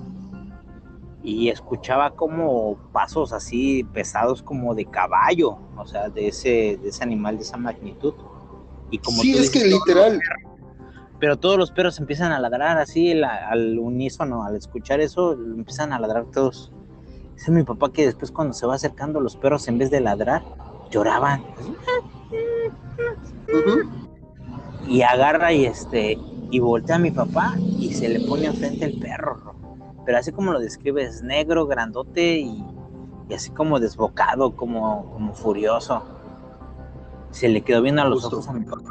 [1.24, 7.02] Y escuchaba como pasos así pesados como de caballo, o sea, de ese, de ese
[7.02, 8.14] animal de esa magnitud.
[8.92, 10.20] Y como sí, es que literal.
[11.18, 15.98] pero todos los perros empiezan a ladrar así al unísono, al escuchar eso, empiezan a
[15.98, 16.70] ladrar todos
[17.34, 20.42] Dice mi papá que después cuando se va acercando los perros en vez de ladrar,
[20.90, 21.42] lloraban.
[24.86, 26.18] Y agarra y este
[26.52, 29.54] y voltea a mi papá y se le pone enfrente el perro.
[30.04, 32.62] Pero así como lo describe, es negro, grandote y,
[33.34, 36.02] así como desbocado, como, como furioso.
[37.30, 38.90] Se le quedó viendo a los ojos a mi papá.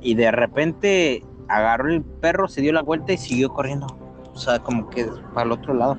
[0.00, 3.86] Y de repente agarró el perro, se dio la vuelta y siguió corriendo.
[4.32, 5.98] O sea, como que para el otro lado.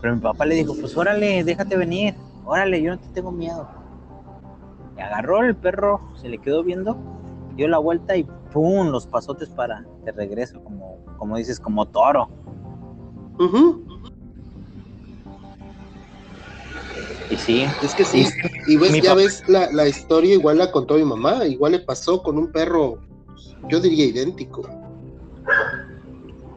[0.00, 3.68] Pero mi papá le dijo, pues órale, déjate venir, órale, yo no te tengo miedo.
[4.96, 6.96] Y agarró el perro, se le quedó viendo,
[7.56, 8.88] dio la vuelta y ¡pum!
[8.90, 12.28] los pasotes para de regreso, como, como dices, como toro.
[17.30, 17.66] Y sí.
[17.82, 18.26] Es que sí.
[18.66, 22.22] Y, ves, ya ves la, la, historia, igual la contó mi mamá, igual le pasó
[22.22, 22.98] con un perro,
[23.68, 24.68] yo diría idéntico.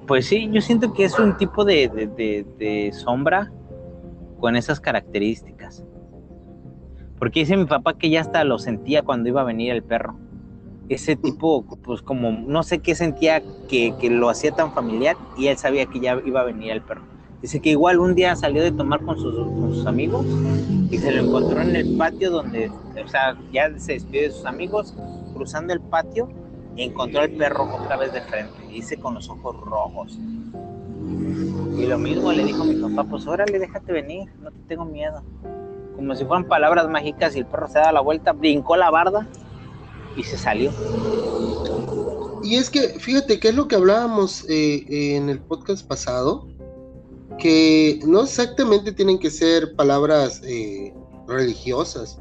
[0.10, 3.52] Pues sí, yo siento que es un tipo de, sombra
[4.40, 5.84] con esas características.
[7.20, 10.18] Porque dice mi papá que ya hasta lo sentía cuando iba a venir el perro.
[10.90, 15.58] Ese tipo, pues como no sé qué sentía que, lo hacía tan familiar y él
[15.58, 17.04] sabía que ya iba a venir el perro.
[17.44, 20.26] Dice que igual un día salió de tomar con sus, con sus amigos
[20.90, 24.46] y se lo encontró en el patio donde, o sea, ya se despidió de sus
[24.48, 24.96] amigos,
[25.36, 26.30] cruzando el patio
[26.84, 28.54] encontró al perro otra vez de frente.
[28.68, 30.18] Dice con los ojos rojos.
[31.78, 34.86] Y lo mismo le dijo a mi papá, pues órale, déjate venir, no te tengo
[34.86, 35.24] miedo.
[35.96, 39.28] Como si fueran palabras mágicas y el perro se da la vuelta, brincó la barda
[40.16, 40.72] y se salió.
[42.44, 46.48] Y es que, fíjate, que es lo que hablábamos eh, en el podcast pasado,
[47.38, 50.94] que no exactamente tienen que ser palabras eh,
[51.28, 52.20] religiosas.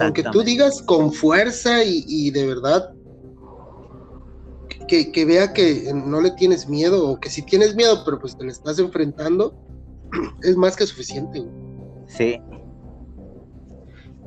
[0.00, 2.93] aunque tú digas con fuerza y, de verdad
[4.86, 8.36] que, que, vea que no le tienes miedo o que si tienes miedo, pero pues
[8.36, 9.54] te le estás enfrentando,
[10.42, 11.44] es más que suficiente.
[12.06, 12.40] Sí.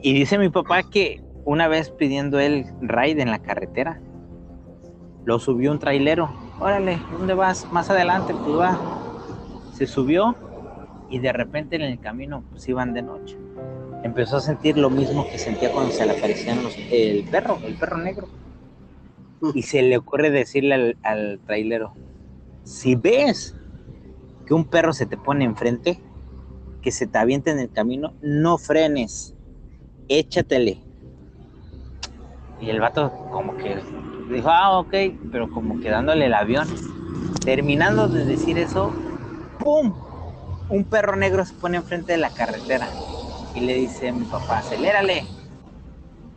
[0.01, 3.99] Y dice mi papá que una vez pidiendo el ride en la carretera,
[5.25, 6.29] lo subió un trailero.
[6.59, 7.71] Órale, ¿dónde vas?
[7.71, 8.79] Más adelante, pues va.
[9.73, 10.35] Se subió
[11.09, 13.37] y de repente en el camino pues iban de noche.
[14.03, 17.75] Empezó a sentir lo mismo que sentía cuando se le aparecían los, el perro, el
[17.75, 18.27] perro negro.
[19.53, 21.93] Y se le ocurre decirle al, al trailero,
[22.63, 23.55] si ves
[24.45, 26.01] que un perro se te pone enfrente,
[26.81, 29.35] que se te aviente en el camino, no frenes,
[30.07, 30.79] échatele.
[32.59, 33.77] Y el vato como que
[34.31, 34.93] dijo, ah, ok,
[35.31, 36.67] pero como quedándole el avión.
[37.43, 38.91] Terminando de decir eso,
[39.59, 39.93] ¡pum!
[40.69, 42.89] Un perro negro se pone enfrente de la carretera
[43.55, 45.23] y le dice a mi papá, acelérale.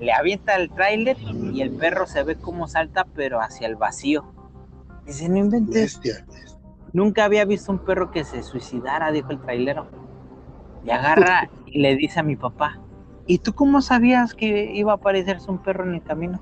[0.00, 1.18] Le avienta el tráiler
[1.52, 4.24] y el perro se ve como salta, pero hacia el vacío.
[5.04, 6.00] Dice, no inventes.
[6.92, 9.88] Nunca había visto un perro que se suicidara, dijo el trailero.
[10.84, 12.80] Y agarra y le dice a mi papá,
[13.26, 16.40] ¿y tú cómo sabías que iba a aparecerse un perro en el camino?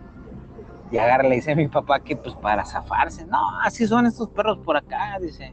[0.92, 3.26] Y agarra le dice a mi papá que pues para zafarse.
[3.26, 5.52] No, así son estos perros por acá, dice.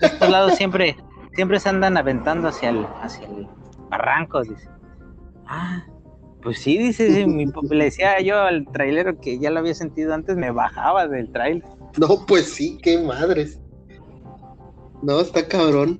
[0.00, 0.96] Estos lados siempre,
[1.32, 3.48] siempre se andan aventando hacia el, hacia el
[3.90, 4.68] barranco, dice.
[5.46, 5.84] Ah,
[6.46, 10.14] pues sí, dice, mi papá, le decía yo al trailero que ya lo había sentido
[10.14, 11.64] antes, me bajaba del trailer.
[11.98, 13.58] No, pues sí, qué madres.
[15.02, 15.98] No, está cabrón.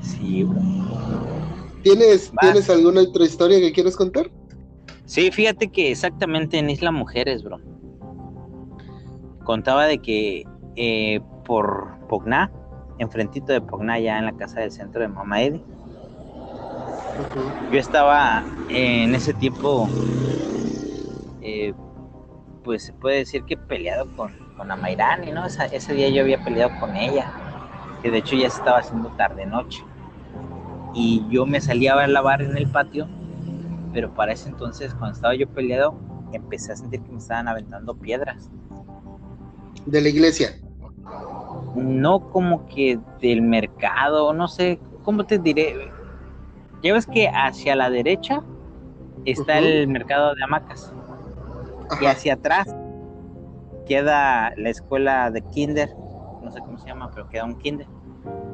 [0.00, 0.60] Sí, bro.
[1.84, 4.28] ¿Tienes, ¿Tienes alguna otra historia que quieras contar?
[5.04, 7.60] Sí, fíjate que exactamente en Isla Mujeres, bro.
[9.44, 10.42] Contaba de que
[10.74, 12.50] eh, por Pogná,
[12.98, 15.62] enfrentito de Pogná, ya en la casa del centro de Mama Eddie,
[17.72, 19.88] yo estaba en ese tiempo,
[21.42, 21.72] eh,
[22.64, 25.46] pues se puede decir que peleado con, con Amairani, ¿no?
[25.46, 27.32] ese día yo había peleado con ella,
[28.02, 29.82] que de hecho ya se estaba haciendo tarde-noche.
[30.94, 33.06] Y yo me salía a lavar en el patio
[33.96, 35.98] pero para ese entonces, cuando estaba yo peleado,
[36.30, 38.50] empecé a sentir que me estaban aventando piedras.
[39.86, 40.50] ¿De la iglesia?
[41.74, 45.90] No como que del mercado, no sé, ¿cómo te diré?
[46.82, 48.42] Ya ves que hacia la derecha
[49.24, 50.92] está el mercado de hamacas
[52.00, 52.74] y hacia atrás
[53.86, 55.90] queda la escuela de kinder,
[56.42, 57.86] no sé cómo se llama, pero queda un kinder.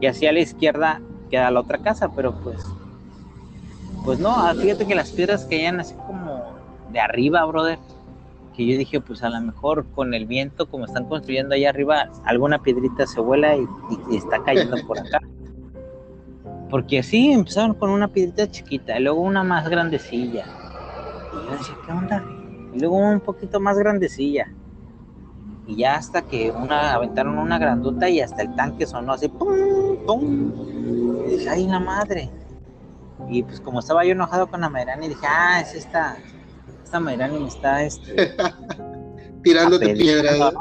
[0.01, 2.65] Y hacia la izquierda queda la otra casa, pero pues
[4.05, 6.43] pues no, ah, fíjate que las piedras caían así como
[6.91, 7.79] de arriba, brother.
[8.55, 12.11] Que yo dije, pues a lo mejor con el viento, como están construyendo allá arriba,
[12.25, 13.67] alguna piedrita se vuela y,
[14.15, 15.21] está cayendo por acá.
[16.73, 20.47] Porque así empezaron con una piedrita chiquita, y luego una más grandecilla.
[21.31, 22.25] Y yo decía, ¿qué onda?
[22.73, 24.51] Y luego un poquito más grandecilla.
[25.67, 29.99] Y ya hasta que una aventaron una grandota y hasta el tanque sonó así, ¡pum!
[30.07, 30.53] ¡pum!
[31.27, 32.31] Y dije, ¡ay, la madre!
[33.29, 36.17] Y pues como estaba yo enojado con la Mayrani, dije, ah, es esta,
[36.83, 38.35] esta Mayrani me está este,
[39.43, 40.55] tirándote piedras.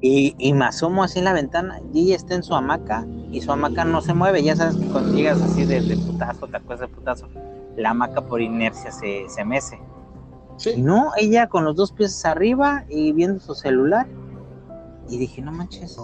[0.00, 3.40] Y, y me asomo así en la ventana y ella está en su hamaca y
[3.40, 4.42] su hamaca no se mueve.
[4.42, 7.28] Ya sabes que cuando llegas así de, putazo, te acuerdas de putazo,
[7.76, 9.80] la hamaca por inercia se, se mece.
[10.76, 14.06] No, ella con los dos pies arriba y viendo su celular.
[15.08, 15.98] Y dije, no manches.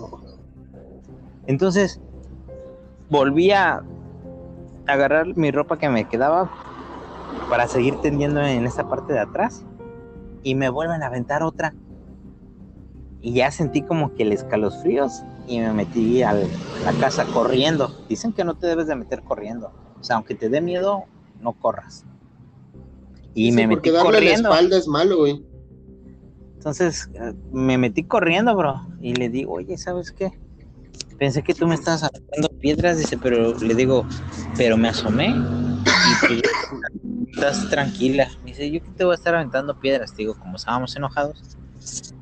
[1.47, 2.01] Entonces,
[3.09, 3.83] volví a,
[4.87, 6.51] agarrar mi ropa que me quedaba
[7.49, 9.65] para seguir tendiendo en esa parte de atrás
[10.43, 11.75] y me vuelven a aventar otra.
[13.23, 17.95] Y ya sentí como que el escalofríos y me metí a la casa corriendo.
[18.09, 19.73] Dicen que no te debes de meter corriendo.
[20.01, 21.05] O sea, aunque te dé miedo,
[21.41, 22.05] no corras.
[23.35, 24.49] Y me metí corriendo.
[24.49, 25.45] la espalda es malo, güey.
[26.55, 28.87] Entonces eh, me metí corriendo, bro.
[29.01, 30.33] Y le digo, oye, ¿sabes qué?
[31.21, 34.07] pensé que tú me estabas aventando piedras, dice, pero le digo,
[34.57, 36.43] pero me asomé y pues,
[37.29, 38.27] estás tranquila.
[38.43, 41.59] dice, yo que te voy a estar aventando piedras, digo, como estábamos enojados.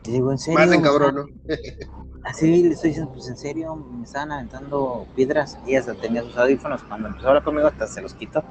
[0.09, 0.83] Y digo, ¿en serio?
[0.83, 1.25] cabrón, ¿no?
[2.25, 6.37] Así le estoy diciendo, pues en serio, me estaban aventando piedras y ella tenía sus
[6.37, 6.83] audífonos.
[6.85, 8.43] Cuando empezó a hablar conmigo, hasta se los quitó.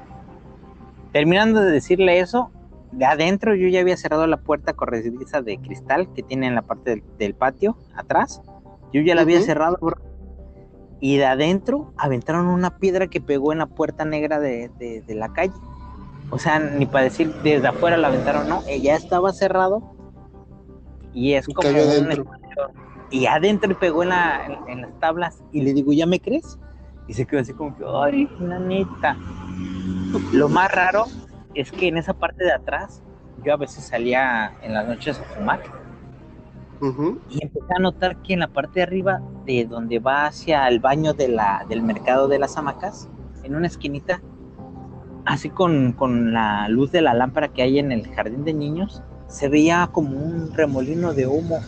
[1.12, 2.52] Terminando de decirle eso,
[2.92, 6.62] de adentro yo ya había cerrado la puerta corrediza de cristal que tiene en la
[6.62, 8.40] parte del, patio atrás.
[8.92, 9.96] Yo ya la había cerrado, bro.
[11.00, 15.32] Y de adentro aventaron una piedra que pegó en la puerta negra de, de la
[15.32, 15.54] calle.
[16.30, 19.97] O sea, ni para decir desde afuera la aventaron, no, ya estaba cerrado
[21.12, 22.26] y es como un
[23.10, 26.58] y adentro pegó en, la, en, las tablas y le digo, ¿ya me crees?
[27.06, 29.16] Y se quedó así como que, ay, la neta.
[30.32, 31.06] Lo más raro
[31.54, 33.02] es que en esa parte de atrás,
[33.44, 35.60] yo a veces salía en las noches a fumar.
[37.30, 40.78] Y empecé a notar que en la parte de arriba, de donde va hacia el
[40.78, 43.08] baño de la, del mercado de las hamacas,
[43.42, 44.20] en una esquinita,
[45.24, 49.02] así con, con la luz de la lámpara que hay en el jardín de niños,
[49.28, 51.60] se veía como un remolino de humo,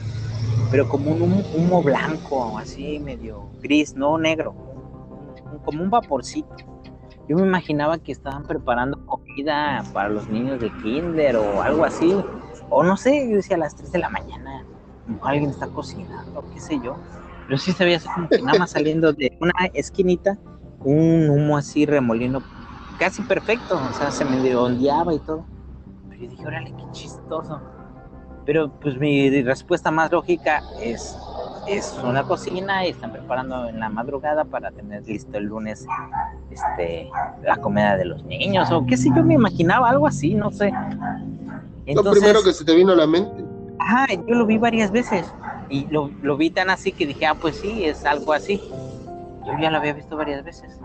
[0.70, 4.54] pero como un humo, blanco, así medio gris, no negro,
[5.64, 6.48] como un vaporcito.
[7.28, 12.16] Yo me imaginaba que estaban preparando comida para los niños de kinder o algo así,
[12.70, 14.64] o no sé, yo decía a las 3 de la mañana,
[15.22, 16.96] alguien está cocinando, qué sé yo.
[17.46, 20.38] Pero sí se veía así como que nada más saliendo de una esquinita,
[20.82, 22.42] un humo así remolino
[22.98, 25.44] casi perfecto, o sea, se me ondeaba y todo
[26.20, 27.60] yo dije, órale, qué chistoso.
[28.44, 31.16] Pero pues mi respuesta más lógica es,
[31.66, 35.86] es una cocina y están preparando en la madrugada para tener listo el lunes
[36.50, 37.08] este,
[37.42, 40.72] la comida de los niños o qué sé yo, me imaginaba algo así, no sé.
[41.86, 43.44] lo primero que se te vino a la mente.
[43.78, 45.32] Ajá, yo lo vi varias veces
[45.68, 48.60] y lo, lo vi tan así que dije, ah, pues sí, es algo así.
[49.46, 50.78] Yo ya lo había visto varias veces.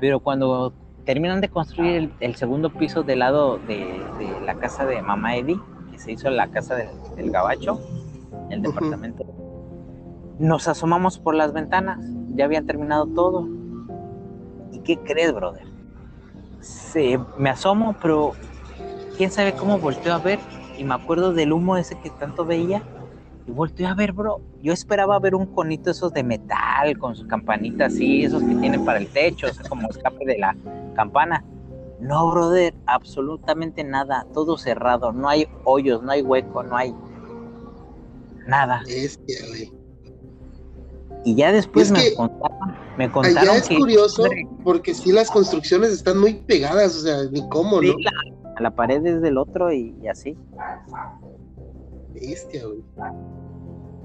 [0.00, 0.72] Pero cuando
[1.04, 4.00] terminan de construir el, segundo piso del lado de,
[4.44, 7.80] la casa de mamá Eddie, que se hizo la casa del, gabacho,
[8.50, 9.24] el departamento.
[10.38, 11.98] Nos asomamos por las ventanas,
[12.34, 13.48] ya habían terminado todo.
[14.72, 15.66] ¿Y qué crees, brother?
[16.60, 18.32] Se, me asomo, pero
[19.16, 20.38] quién sabe cómo volteo a ver
[20.78, 22.82] y me acuerdo del humo ese que tanto veía
[23.46, 24.40] y volteé a ver, bro.
[24.62, 28.84] Yo esperaba ver un conito esos de metal con sus campanitas así, esos que tienen
[28.84, 30.56] para el techo, o sea, como escape de la
[30.94, 31.44] campana.
[32.00, 34.26] No, brother, absolutamente nada.
[34.32, 35.12] Todo cerrado.
[35.12, 36.94] No hay hoyos, no hay hueco, no hay
[38.46, 38.82] nada.
[41.24, 44.24] Y ya después me contaron, me contaron allá es curioso
[44.62, 47.94] porque sí las construcciones están muy pegadas, o sea, ni cómo, ¿no?
[47.98, 50.36] La, la pared es del otro y así.
[52.12, 52.84] Bestia, güey.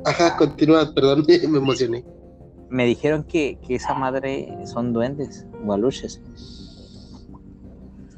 [0.06, 2.06] Ajá, continúa, perdón, me emocioné.
[2.70, 6.22] Me dijeron que, esa madre son duendes, gualuches.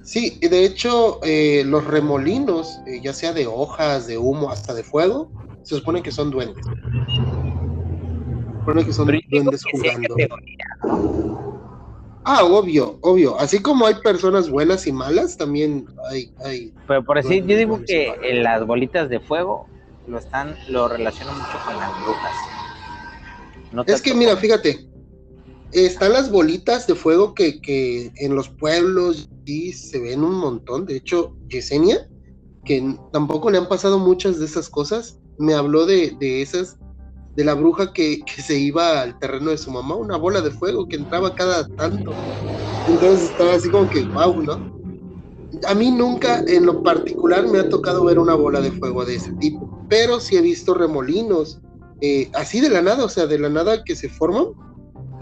[0.03, 4.83] Sí, de hecho, eh, los remolinos, eh, ya sea de hojas, de humo, hasta de
[4.83, 5.31] fuego,
[5.63, 6.65] se supone que son duendes.
[6.65, 10.15] Se supone que son duendes jugando.
[12.23, 13.39] Ah, obvio, obvio.
[13.39, 16.31] Así como hay personas buenas y malas, también hay.
[16.43, 19.67] hay Pero por decir, yo digo que las bolitas de fuego
[20.07, 22.35] lo están, lo relaciono mucho con las brujas.
[23.87, 24.90] es que mira, fíjate,
[25.71, 30.85] están las bolitas de fuego que, en los pueblos sí se ven un montón.
[30.85, 32.09] De hecho, Yesenia,
[32.65, 36.77] que tampoco le han pasado muchas de esas cosas, me habló de, esas,
[37.35, 40.51] de la bruja que, que, se iba al terreno de su mamá, una bola de
[40.51, 42.13] fuego que entraba cada tanto.
[42.87, 44.71] Entonces estaba así como que, wow, ¿no?
[45.67, 49.15] a mí nunca en lo particular me ha tocado ver una bola de fuego de
[49.15, 51.59] ese tipo, pero sí he visto remolinos,
[52.01, 54.45] eh, así de la nada, o sea, de la nada que se forman,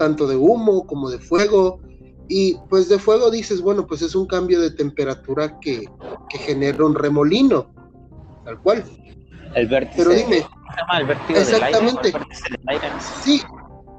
[0.00, 1.78] tanto de humo como de fuego,
[2.26, 5.84] y pues de fuego dices, bueno, pues es un cambio de temperatura que,
[6.30, 7.70] genera un remolino,
[8.46, 8.82] tal cual.
[9.54, 9.98] El vértice.
[9.98, 10.46] Pero dime,
[11.28, 12.14] exactamente.
[13.22, 13.42] Sí,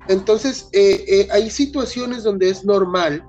[0.08, 3.24] entonces eh, eh, hay situaciones donde es normal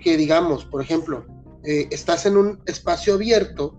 [0.00, 1.24] que digamos, por ejemplo,
[1.62, 3.76] eh, estás en un espacio abierto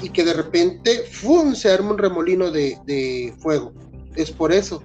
[0.00, 1.54] y que de repente ¡fum!
[1.54, 3.74] se arma un remolino de, fuego.
[4.16, 4.82] Es por eso.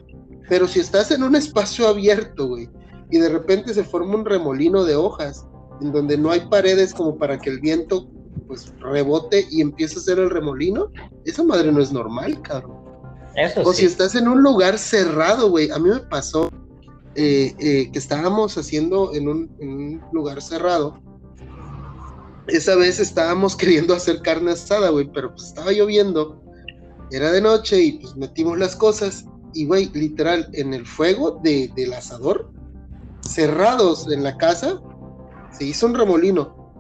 [0.50, 2.70] Pero si estás en un espacio abierto, güey,
[3.12, 5.46] y de repente se forma un remolino de hojas,
[5.82, 8.08] en donde no hay paredes como para que el viento
[8.48, 10.92] pues rebote y empiece a hacer el remolino,
[11.26, 12.78] esa madre no es normal, cabrón.
[13.64, 16.50] o si estás en un lugar cerrado, güey, a mí me pasó
[17.16, 21.00] eh, eh, que estábamos haciendo en un, en un lugar cerrado
[22.48, 26.42] esa vez estábamos queriendo hacer carne asada, güey, pero pues estaba lloviendo,
[27.12, 31.72] era de noche y pues metimos las cosas y, güey, literal, en el fuego de,
[31.76, 32.50] del asador,
[33.22, 34.80] cerrados en la casa,
[35.52, 36.74] se hizo un remolino.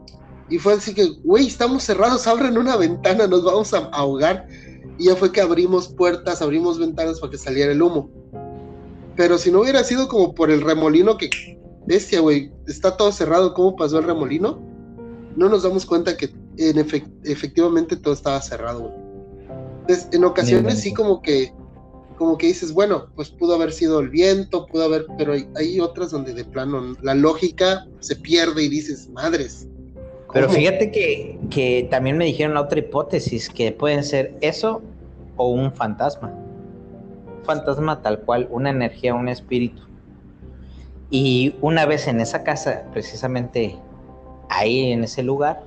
[0.49, 4.47] Y fue así que, güey, estamos cerrados, abran una ventana, nos vamos a ahogar.
[4.97, 8.09] Y ya fue que abrimos puertas, abrimos ventanas para que saliera el humo.
[9.15, 11.30] Pero si no hubiera sido como por el remolino que,
[11.88, 14.59] bestia, güey, está todo cerrado, ¿cómo pasó el remolino?
[15.36, 16.78] No nos damos cuenta que en
[17.24, 18.93] efectivamente todo estaba cerrado, güey.
[19.82, 21.53] Entonces, en ocasiones sí como que,
[22.18, 26.11] como que dices, bueno, pues pudo haber sido el viento, pudo haber, pero hay, otras
[26.11, 29.68] donde de plano la lógica se pierde y dices, madres.
[30.32, 34.82] Pero fíjate que, que también me dijeron la otra hipótesis, que pueden ser eso
[35.38, 36.34] o un fantasma
[37.43, 39.82] fantasma tal cual, una energía, un espíritu.
[41.09, 43.76] Y una vez en esa casa, precisamente
[44.49, 45.61] ahí en ese lugar,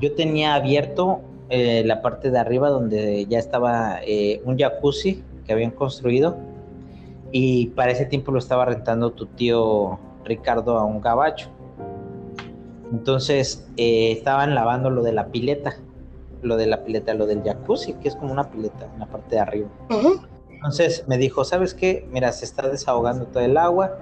[0.00, 1.20] yo tenía abierto
[1.56, 6.36] eh, la parte de arriba donde ya estaba eh, un jacuzzi que habían construido
[7.30, 11.50] y para ese tiempo lo estaba rentando tu tío Ricardo a un gabacho.
[12.90, 15.76] Entonces eh, estaban lavando lo de la pileta,
[16.42, 19.36] lo de la pileta, lo del jacuzzi, que es como una pileta en la parte
[19.36, 19.68] de arriba.
[20.50, 22.04] Entonces me dijo, ¿sabes qué?
[22.10, 23.96] Mira, se está desahogando todo el agua,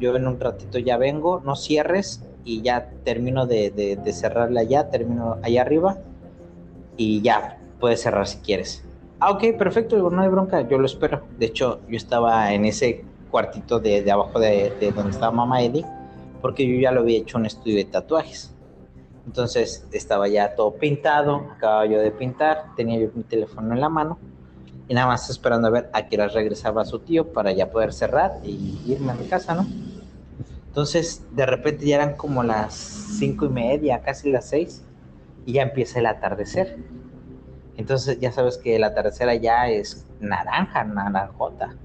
[0.00, 4.90] yo en un ratito ya vengo, no cierres y ya termino de, de, cerrarla ya,
[4.90, 5.98] termino allá arriba
[6.98, 8.84] y ya, puedes cerrar si quieres.
[9.20, 11.22] Ah, ok, perfecto, digo, no hay bronca, yo lo espero.
[11.38, 15.62] De hecho, yo estaba en ese cuartito de, de abajo de, de, donde estaba mamá
[15.62, 15.86] Eddie,
[16.42, 18.54] porque yo ya lo había hecho un estudio de tatuajes.
[19.26, 23.88] Entonces estaba ya todo pintado, acababa yo de pintar, tenía yo mi teléfono en la
[23.88, 24.18] mano
[24.88, 27.92] y nada más esperando a ver a qué hora regresaba su tío para ya poder
[27.92, 29.66] cerrar y irme a mi casa, ¿no?
[30.68, 34.82] Entonces, de repente ya eran como las cinco y media, casi las seis,
[35.46, 36.78] y ya empieza el atardecer.
[37.76, 41.76] Entonces, ya sabes que el atardecer allá es naranja, naranjota.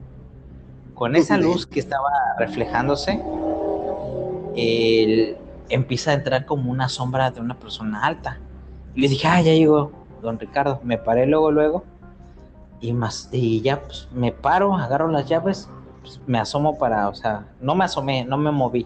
[0.94, 3.22] Con esa luz que estaba reflejándose,
[4.56, 5.38] él
[5.70, 8.40] empieza a entrar como una sombra de una persona alta.
[8.96, 9.92] Y le dije, ah, ya llegó
[10.22, 10.80] don Ricardo.
[10.84, 11.84] Me paré luego, luego
[12.84, 15.70] y más y ya pues me paro, agarro las llaves,
[16.02, 18.86] pues, me asomo para, o sea, no me asomé, no me moví,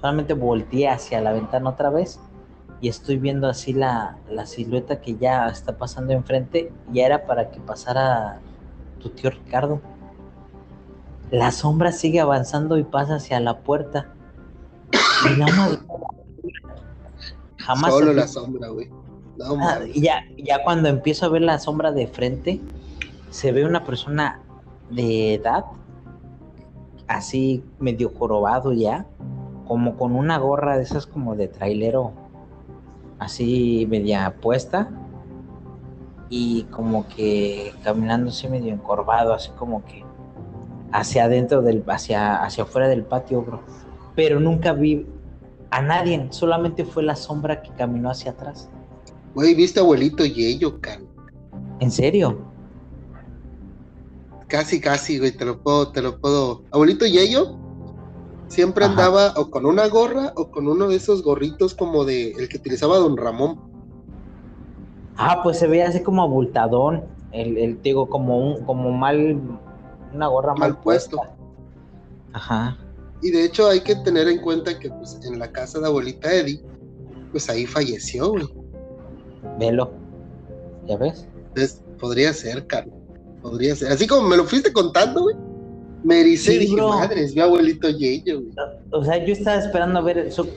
[0.00, 2.20] solamente volteé hacia la ventana otra vez
[2.80, 7.50] y estoy viendo así la, la silueta que ya está pasando enfrente, ya era para
[7.50, 8.40] que pasara
[9.00, 9.80] tu tío Ricardo.
[11.30, 14.08] La sombra sigue avanzando y pasa hacia la puerta.
[15.26, 15.78] Y nada más.
[17.58, 17.90] Jamás.
[17.92, 18.88] Solo la sombra, güey.
[19.60, 22.60] Ah, ya, ya cuando empiezo a ver la sombra de frente,
[23.30, 24.40] se ve una persona
[24.90, 25.64] de edad,
[27.06, 29.06] así medio jorobado ya,
[29.66, 32.12] como con una gorra de esas como de trailero,
[33.18, 34.90] así media puesta,
[36.30, 40.04] y como que caminando así medio encorvado, así como que
[40.92, 43.60] hacia adentro del, hacia, hacia afuera del patio, bro.
[44.14, 45.06] Pero nunca vi
[45.70, 48.68] a nadie, solamente fue la sombra que caminó hacia atrás.
[49.34, 51.06] Güey, viste abuelito y ello, can.
[51.80, 52.38] ¿En serio?
[54.48, 56.64] Casi, casi, güey, te lo puedo, te lo puedo.
[56.72, 57.67] Abuelito Yeyo
[58.48, 62.48] siempre andaba o con una gorra o con uno de esos gorritos como de el
[62.48, 63.60] que utilizaba don Ramón.
[65.16, 69.40] Ah, pues se ve así como abultadón, el, el digo, como un, como mal,
[70.14, 71.20] una gorra mal, puesto.
[72.32, 72.76] Ajá.
[73.20, 76.32] Y de hecho hay que tener en cuenta que pues en la casa de abuelita
[76.32, 76.62] Eddie,
[77.32, 78.48] pues ahí falleció, güey.
[79.58, 79.92] Velo.
[80.86, 81.26] ¿Ya ves?
[81.48, 82.94] Entonces, podría ser, Carlos.
[83.42, 83.92] Podría ser.
[83.92, 85.36] Así como me lo fuiste contando, güey.
[86.08, 88.54] Me ericé y dije, madre, mi abuelito Yeyo, güey.
[88.92, 90.48] O sea, yo estaba esperando ver su,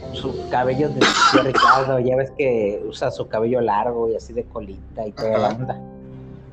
[0.49, 1.01] cabello de
[1.43, 1.99] Ricardo.
[1.99, 5.77] Ya ves que usa su cabello largo y así de colita y toda la onda.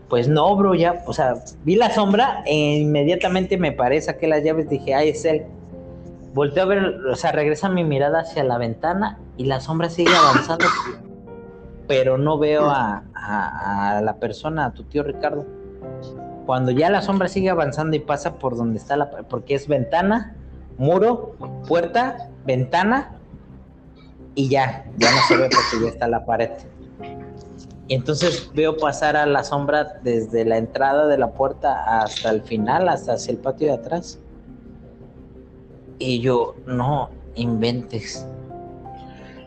[0.08, 4.42] Pues no, bro, ya, o sea, vi la sombra e inmediatamente me paré, saqué las
[4.42, 5.44] llaves, dije, ay, es él.
[6.34, 10.10] Volteo a ver, o sea, regresa mi mirada hacia la ventana y la sombra sigue
[10.12, 10.64] avanzando,
[11.86, 15.46] pero no veo a, a la persona, a tu tío Ricardo
[16.48, 20.34] cuando ya la sombra sigue avanzando y pasa por donde está la porque es ventana,
[20.78, 21.34] muro,
[21.68, 23.18] puerta, ventana
[24.34, 26.48] y ya, ya no se ve porque ya está la pared.
[27.86, 32.40] Y entonces veo pasar a la sombra desde la entrada de la puerta hasta el
[32.40, 34.18] final, hasta hacia el patio de atrás.
[35.98, 38.26] Y yo, no inventes.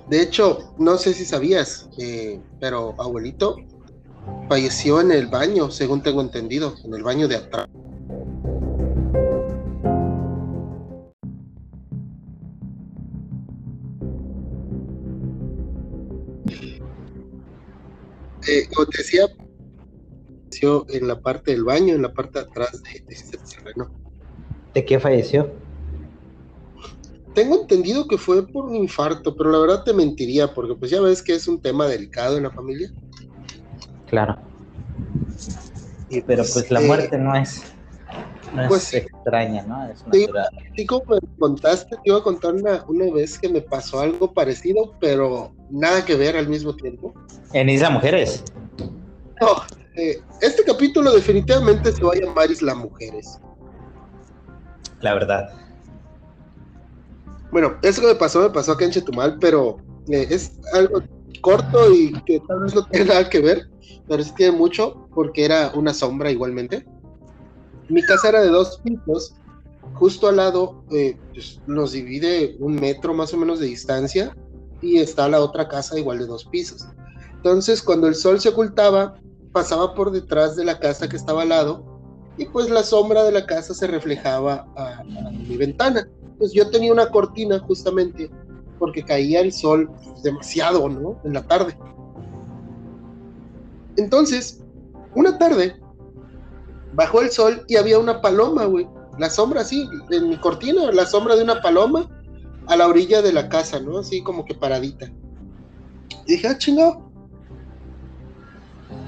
[0.08, 3.56] De hecho, no sé si sabías, eh, pero abuelito
[4.48, 7.68] falleció en el baño, según tengo entendido, en el baño de atrás.
[18.48, 19.28] Eh, como te decía,
[20.52, 23.90] falleció en la parte del baño, en la parte de atrás de, ese terreno.
[24.74, 25.50] ¿De qué falleció?
[27.34, 31.00] Tengo entendido que fue por un infarto, pero la verdad te mentiría, porque pues ya
[31.00, 32.92] ves que es un tema delicado en la familia.
[34.12, 34.38] Claro.
[36.28, 37.64] Pero pues la eh, muerte no es,
[38.54, 39.90] no pues, es extraña, ¿no?
[39.90, 40.50] Es natural.
[40.76, 44.34] Sí, como me contaste, te iba a contar una, una vez que me pasó algo
[44.34, 47.14] parecido, pero nada que ver al mismo tiempo.
[47.54, 48.44] ¿En Isla Mujeres?
[49.40, 49.64] No,
[49.96, 53.40] eh, este capítulo definitivamente se va a llamar Isla Mujeres.
[55.00, 55.54] La verdad.
[57.50, 59.78] Bueno, eso que me pasó, me pasó acá en Chetumal, pero
[60.10, 61.02] eh, es algo
[61.42, 63.70] corto y que tal vez no tiene nada que ver,
[64.08, 66.86] pero sí tiene mucho porque era una sombra igualmente.
[67.90, 69.36] Mi casa era de dos pisos,
[69.96, 74.36] justo al lado eh, pues, nos divide un metro más o menos de distancia
[74.82, 76.88] y está la otra casa igual de dos pisos.
[77.36, 79.16] Entonces, cuando el sol se ocultaba,
[79.52, 81.92] pasaba por detrás de la casa que estaba al lado
[82.38, 86.08] y pues la sombra de la casa se reflejaba a, mi ventana.
[86.38, 88.32] Pues yo tenía una cortina justamente
[88.82, 89.92] porque caía el sol
[90.24, 91.22] demasiado, ¿no?
[91.24, 91.78] En la tarde.
[93.96, 94.64] Entonces,
[95.14, 95.80] una tarde,
[96.94, 98.88] bajó el sol y había una paloma, güey.
[99.20, 102.10] La sombra así, en mi cortina, la sombra de una paloma
[102.66, 104.00] a la orilla de la casa, ¿no?
[104.00, 105.12] Así como que paradita.
[106.26, 107.12] Y dije, ah, chingado,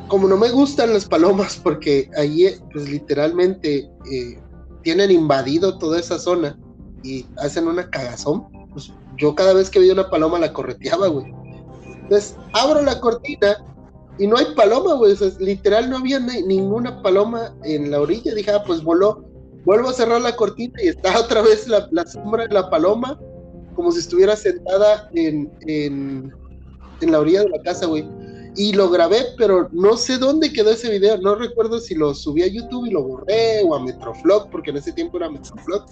[0.07, 4.39] como no me gustan las palomas porque ahí pues literalmente eh,
[4.83, 6.59] tienen invadido toda esa zona
[7.01, 8.45] y hacen una cagazón,
[9.23, 11.33] yo cada vez que veía una paloma la correteaba, güey.
[11.85, 13.57] Entonces abro la cortina
[14.19, 15.15] y no hay paloma, güey.
[15.39, 18.35] literal no había ninguna paloma en la orilla.
[18.35, 19.23] Dije, ah, pues voló.
[19.65, 23.19] Vuelvo a cerrar la cortina y está otra vez la, sombra de la paloma
[23.75, 26.31] como si estuviera sentada en, en,
[27.01, 28.05] en la orilla de la casa, güey
[28.55, 31.17] y lo grabé, pero no sé dónde quedó ese video.
[31.17, 34.77] No recuerdo si lo subí a YouTube y lo borré o a Metroflog, porque en
[34.77, 35.85] ese tiempo era Metroflog.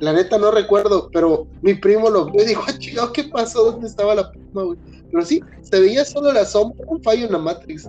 [0.00, 3.72] La neta no recuerdo, pero mi primo lo vio y dijo, ah, ¿qué pasó?
[3.72, 4.78] ¿Dónde estaba la paloma, güey?
[5.10, 7.88] Pero sí, se veía solo la sombra, un fallo en la Matrix.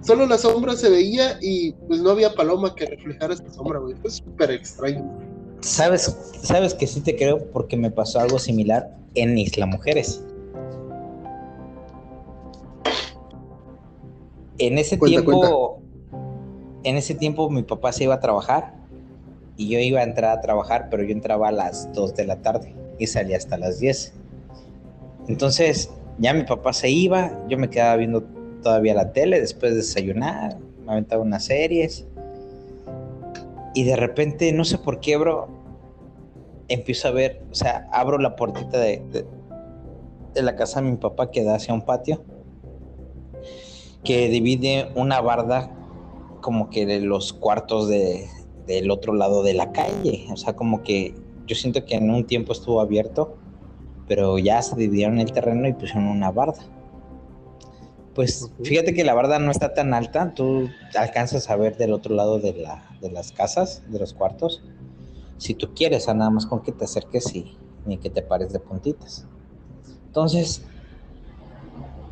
[0.00, 3.94] Solo la sombra se veía y pues no había paloma que reflejara esa sombra, güey.
[4.02, 5.08] Fue súper extraño.
[5.60, 10.22] ¿Sabes, sabes que sí te creo porque me pasó algo similar en Isla Mujeres.
[14.58, 15.80] En ese tiempo,
[16.82, 18.74] en ese tiempo mi papá se iba a trabajar
[19.56, 22.36] y yo iba a entrar a trabajar, pero yo entraba a las 2 de la
[22.42, 24.12] tarde y salía hasta las 10.
[25.28, 28.22] Entonces, ya mi papá se iba, yo me quedaba viendo
[28.62, 32.06] todavía la tele después de desayunar, me aventaba unas series.
[33.74, 35.48] Y de repente, no sé por qué, bro,
[36.68, 39.26] empiezo a ver, o sea, abro la puertita de, de,
[40.34, 42.22] de la casa de mi papá que da hacia un patio
[44.04, 45.70] que divide una barda
[46.42, 48.28] como que de los cuartos de,
[48.66, 50.26] del otro lado de la calle.
[50.32, 51.14] O sea, como que
[51.46, 53.36] yo siento que en un tiempo estuvo abierto,
[54.08, 56.64] pero ya se dividieron el terreno y pusieron una barda.
[58.14, 62.14] Pues fíjate que la barda no está tan alta, tú alcanzas a ver del otro
[62.14, 64.62] lado de, la, de las casas, de los cuartos,
[65.38, 67.56] si tú quieres, a nada más con que te acerques y
[67.86, 69.26] ni que te pares de puntitas.
[70.06, 70.62] Entonces,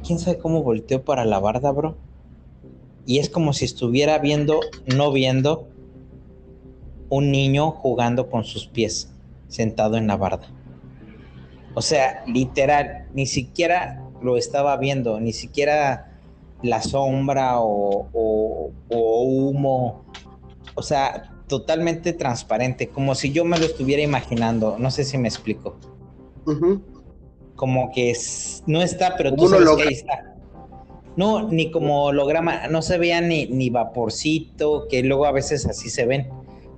[0.05, 1.97] quién sabe cómo volteó para la barda, bro.
[3.07, 4.61] Y es como si estuviera viendo,
[4.97, 5.69] no viendo,
[7.13, 9.13] un niño jugando con sus pies,
[9.49, 10.49] sentado en la barda.
[11.75, 16.19] O sea, literal, ni siquiera lo estaba viendo, ni siquiera
[16.63, 20.07] la sombra o, humo.
[20.75, 24.77] O sea, totalmente transparente, como si yo me lo estuviera imaginando.
[24.79, 25.77] No sé si me explico
[27.57, 28.17] como que
[28.67, 30.35] no está, pero tú sabes que ahí está.
[31.17, 35.91] No, ni como holograma, no se veía ni, ni vaporcito, que luego a veces así
[35.91, 36.31] se ven,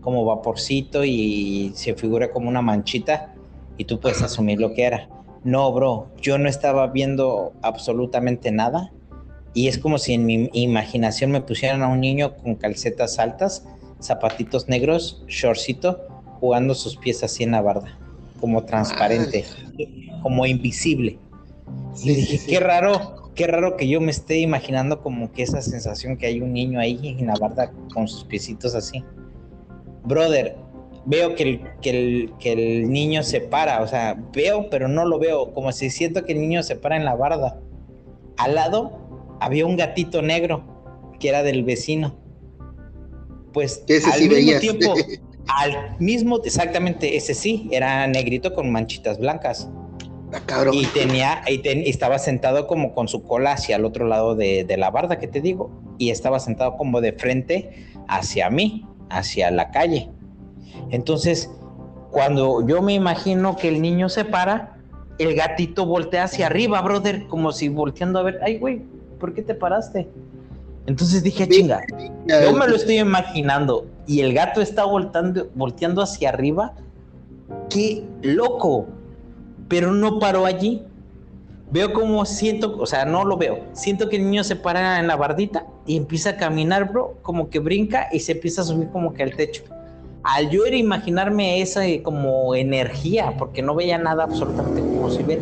[0.04, 3.34] como vaporcito y se figura como una manchita
[3.78, 5.08] y tú puedes asumir lo que era.
[5.42, 8.92] No, bro, yo no estaba viendo absolutamente nada
[9.54, 13.66] y es como si en mi imaginación me pusieran a un niño con calcetas altas,
[14.00, 16.00] zapatitos negros, shortcito,
[16.40, 17.98] jugando sus pies así en la barda,
[18.40, 19.44] como transparente
[20.22, 21.18] como invisible.
[22.02, 26.16] y dije, qué raro, qué raro que yo me esté imaginando como que esa sensación
[26.16, 29.04] que hay un niño ahí en la barda con sus piecitos así.
[30.04, 30.56] Brother,
[31.06, 35.04] veo que el, que el, que el niño se para, o sea, veo, pero no
[35.04, 37.60] lo veo, como si siento que el niño se para en la barda.
[38.36, 40.64] Al lado había un gatito negro
[41.18, 42.16] que era del vecino.
[43.52, 44.94] Pues al mismo tiempo,
[45.46, 49.68] al mismo, exactamente, ese sí, era negrito con manchitas blancas.
[50.72, 54.90] Y tenía, y estaba sentado como con su cola hacia el otro lado de, la
[54.90, 55.70] barda que te digo.
[55.98, 58.84] Y estaba sentado como de frente hacia mí,
[59.18, 60.10] hacia la calle.
[60.90, 61.50] Entonces,
[62.10, 64.76] cuando yo me imagino que el niño se para,
[65.18, 68.82] el gatito voltea hacia arriba, brother, como si volteando a ver, ay, güey,
[69.18, 70.08] ¿por qué te paraste?
[70.86, 71.80] Entonces dije, chinga,
[72.26, 76.74] yo me lo estoy imaginando y el gato está voltando, volteando hacia arriba.
[77.70, 78.86] Qué loco.
[79.68, 80.82] Pero no paró allí.
[81.70, 83.60] Veo como siento, o sea, no lo veo.
[83.72, 87.48] Siento que el niño se para en la bardita y empieza a caminar, bro, como
[87.48, 89.64] que brinca y se empieza a subir como que al techo.
[90.22, 95.22] Al yo era imaginarme esa eh, como energía, porque no veía nada absolutamente como si
[95.22, 95.40] ver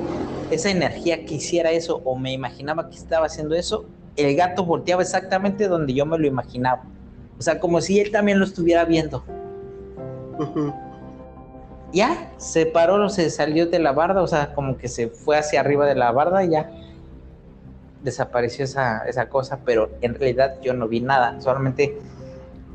[0.51, 3.85] esa energía que hiciera eso o me imaginaba que estaba haciendo eso,
[4.17, 6.83] el gato volteaba exactamente donde yo me lo imaginaba.
[7.39, 9.25] O sea, como si él también lo estuviera viendo.
[11.93, 15.61] Ya, se paró, se salió de la barda, o sea, como que se fue hacia
[15.61, 16.71] arriba de la barda y ya
[18.03, 21.99] desapareció esa, esa cosa, pero en realidad yo no vi nada, solamente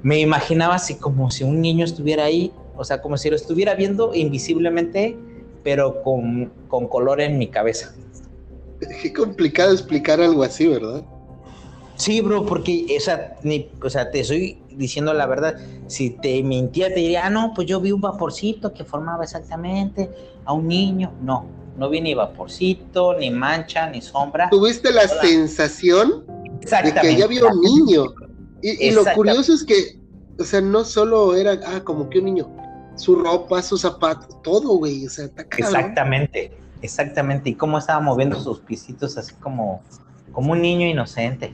[0.03, 3.73] me imaginaba así como si un niño estuviera ahí, o sea, como si lo estuviera
[3.73, 5.17] viendo invisiblemente,
[5.63, 7.93] pero con, con color en mi cabeza.
[9.01, 11.03] Qué complicado explicar algo así, ¿verdad?
[11.95, 12.85] Sí, bro, porque
[13.43, 15.55] ni, o sea, te estoy diciendo la verdad.
[15.87, 20.09] Si te mintía, te diría, ah, no, pues yo vi un vaporcito que formaba exactamente
[20.45, 21.13] a un niño.
[21.21, 21.45] No,
[21.77, 24.49] no vi ni vaporcito, ni mancha, ni sombra.
[24.49, 26.25] Tuviste la sensación
[26.61, 28.05] de que ya había un niño.
[28.61, 29.99] Y, lo curioso es que,
[30.39, 32.49] o sea, no solo era, ah, como que un niño,
[32.95, 36.51] su ropa, sus zapatos, todo, güey, o sea, está Exactamente,
[36.81, 37.51] exactamente.
[37.51, 39.81] Y cómo estaba moviendo sus pisitos así como,
[40.31, 41.53] como un niño inocente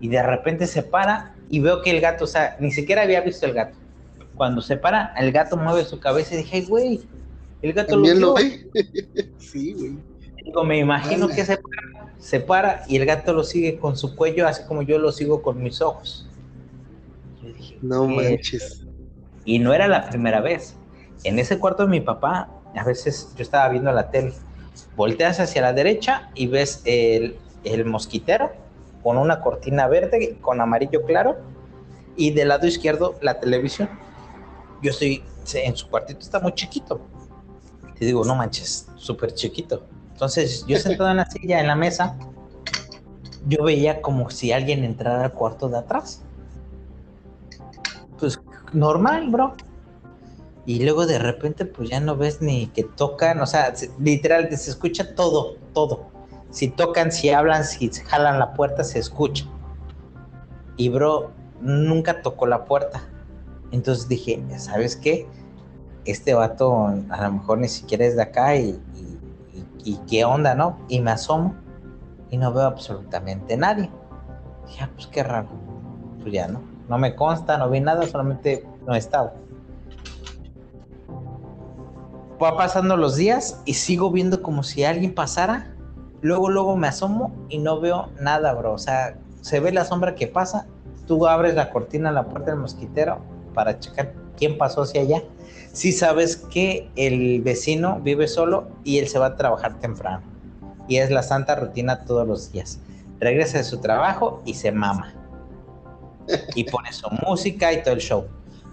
[0.00, 3.20] y de repente se para y veo que el gato, o sea, ni siquiera había
[3.20, 3.76] visto el gato.
[4.34, 7.00] Cuando se para, el gato mueve su cabeza y dije, güey,
[7.62, 8.68] el gato lo, lo ve.
[9.38, 9.98] sí, güey.
[10.44, 14.14] Digo, me imagino que se para, se para y el gato lo sigue con su
[14.14, 16.28] cuello, así como yo lo sigo con mis ojos.
[17.82, 18.84] no manches.
[19.44, 20.76] Y no era la primera vez.
[21.24, 24.34] En ese cuarto de mi papá, a veces yo estaba viendo la tele,
[24.96, 28.52] volteas hacia la derecha y ves el, el mosquitero
[29.06, 31.36] con una cortina verde con amarillo claro
[32.16, 33.88] y del lado izquierdo la televisión.
[34.82, 35.22] Yo estoy
[35.54, 37.00] en su cuartito, está muy chiquito.
[38.00, 39.84] Y digo, no manches, súper chiquito.
[40.10, 42.18] Entonces, yo sentado en la silla, en la mesa,
[43.46, 46.24] yo veía como si alguien entrara al cuarto de atrás.
[48.18, 48.40] Pues
[48.72, 49.54] normal, bro.
[50.64, 54.68] Y luego de repente, pues ya no ves ni que tocan, o sea, literal, se
[54.68, 56.15] escucha todo, todo.
[56.56, 59.44] Si tocan, si hablan, si jalan la puerta, se escucha.
[60.78, 61.30] Y bro,
[61.60, 63.02] nunca tocó la puerta.
[63.72, 65.28] Entonces dije, ¿sabes qué?
[66.06, 68.80] Este vato a lo mejor ni siquiera es de acá y,
[69.84, 70.78] y, qué onda, ¿no?
[70.88, 71.54] Y me asomo
[72.30, 73.90] y no veo absolutamente nadie.
[74.66, 75.48] Dije, ah, pues qué raro.
[76.22, 79.34] Pues ya no, no me consta, no vi nada, solamente no estaba.
[82.42, 85.75] Va pasando los días y sigo viendo como si alguien pasara
[86.26, 88.72] Luego, luego me asomo y no veo nada, bro.
[88.72, 90.66] O sea, se ve la sombra que pasa.
[91.06, 93.20] Tú abres la cortina, la puerta del mosquitero
[93.54, 95.22] para checar quién pasó hacia allá.
[95.72, 100.20] Si sabes que el vecino vive solo y él se va a trabajar temprano.
[100.88, 102.80] Y es la santa rutina todos los días.
[103.20, 105.14] Regresa de su trabajo y se mama.
[106.56, 108.24] Y pone su música y todo el show.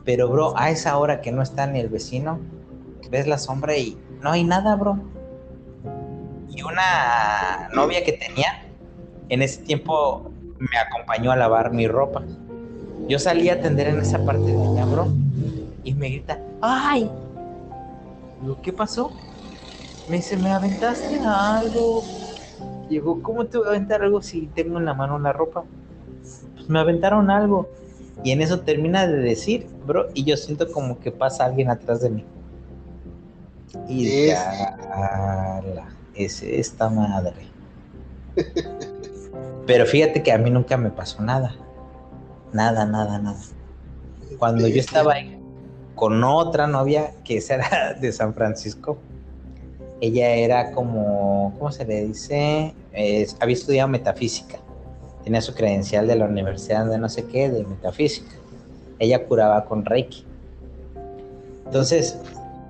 [0.03, 2.39] Pero, bro, a esa hora que no está ni el vecino,
[3.11, 4.97] ves la sombra y no hay nada, bro
[6.55, 8.65] y una novia que tenía,
[9.29, 12.23] en ese tiempo me acompañó a lavar mi ropa.
[13.07, 15.07] Yo salí a atender en esa parte de bro,
[15.83, 17.09] y me grita, ¡ay!
[18.61, 19.13] ¿qué pasó?
[20.07, 22.03] Me dice, ¿me aventaste algo?
[22.89, 25.63] Llegó, ¿cómo te voy a aventar algo si tengo en la mano la ropa?
[26.55, 27.69] Pues me aventaron algo.
[28.23, 32.01] Y en eso termina de decir, bro, y yo siento como que pasa alguien atrás
[32.01, 32.25] de mí.
[33.87, 34.77] Y ya
[36.15, 37.47] es esta madre.
[39.65, 41.55] Pero fíjate que a mí nunca me pasó nada.
[42.51, 43.39] Nada, nada, nada.
[44.37, 45.15] Cuando yo estaba
[45.95, 48.97] con otra novia que era de San Francisco,
[50.01, 52.73] ella era como, ¿cómo se le dice?
[53.39, 54.57] había estudiado metafísica.
[55.23, 58.35] Tenía su credencial de la universidad de no sé qué, de metafísica.
[58.99, 60.25] Ella curaba con Reiki.
[61.65, 62.19] Entonces,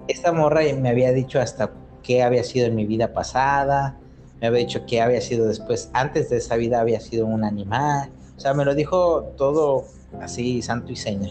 [0.08, 1.72] esta morra me había dicho hasta
[2.04, 3.98] qué había sido en mi vida pasada,
[4.40, 8.12] me había dicho que había sido después, antes de esa vida había sido un animal,
[8.36, 9.86] o sea, me lo dijo todo
[10.22, 11.30] así, santo y seña.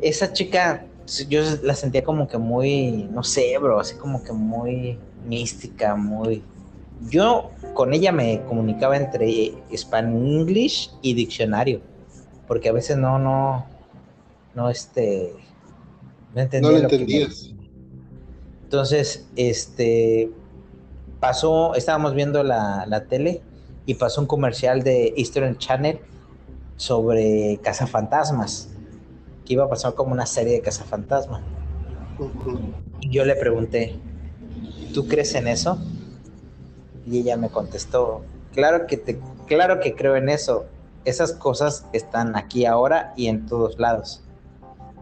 [0.00, 0.84] Esa chica,
[1.28, 6.42] yo la sentía como que muy, no sé, bro, así como que muy mística, muy...
[7.08, 11.80] Yo con ella me comunicaba entre Spanglish y diccionario,
[12.48, 13.66] porque a veces no, no,
[14.54, 15.32] no, este,
[16.34, 16.70] no entendía.
[16.70, 17.54] No lo, entendías.
[18.66, 20.28] Entonces, este,
[21.20, 23.40] pasó, estábamos viendo la, tele
[23.86, 26.00] y pasó un comercial de Eastern Channel
[26.76, 28.70] sobre cazafantasmas,
[29.44, 31.42] que iba a pasar como una serie de cazafantasmas.
[33.00, 33.94] Y yo le pregunté,
[34.92, 35.78] ¿tú crees en eso?
[37.06, 40.66] Y ella me contestó, claro que te, claro que creo en eso.
[41.04, 44.25] Esas cosas están aquí ahora y en todos lados.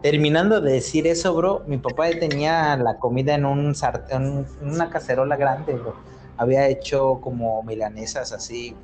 [0.01, 4.89] Terminando de decir eso, bro, mi papá tenía la comida en un sartén, en una
[4.89, 5.95] cacerola grande, bro.
[6.37, 8.75] Había hecho como milanesas así,